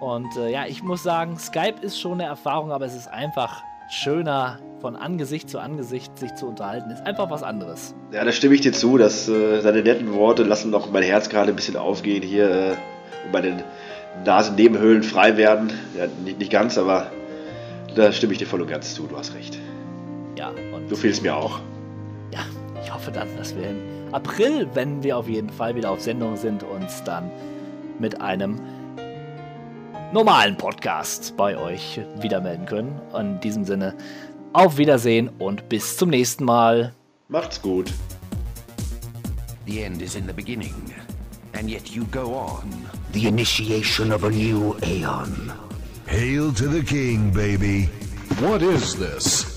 [0.00, 3.62] Und äh, ja, ich muss sagen, Skype ist schon eine Erfahrung, aber es ist einfach
[3.88, 6.90] schöner, von Angesicht zu Angesicht sich zu unterhalten.
[6.90, 7.94] Ist einfach was anderes.
[8.12, 11.28] Ja, da stimme ich dir zu, dass äh, seine netten Worte lassen noch mein Herz
[11.30, 12.70] gerade ein bisschen aufgehen hier äh,
[13.24, 13.64] und meine
[14.24, 15.72] Nasennebenhöhlen frei werden.
[15.96, 17.10] Ja, nicht, nicht ganz, aber
[17.94, 19.58] da stimme ich dir voll und ganz zu, du hast recht.
[20.36, 21.60] Ja, und Du fehlst mir auch.
[22.32, 22.40] ja,
[22.82, 23.78] ich hoffe dann, dass wir im
[24.14, 27.28] April, wenn wir auf jeden Fall wieder auf Sendung sind, uns dann
[27.98, 28.60] mit einem
[30.12, 33.00] normalen Podcast bei euch wieder melden können.
[33.18, 33.96] In diesem Sinne,
[34.52, 36.94] auf Wiedersehen und bis zum nächsten Mal.
[37.26, 37.92] Macht's gut.
[39.66, 40.94] The end is in the beginning,
[41.58, 42.70] and yet you go on.
[43.12, 45.52] The initiation of a new aeon.
[46.06, 47.88] Hail to the king, baby.
[48.38, 49.54] What is this?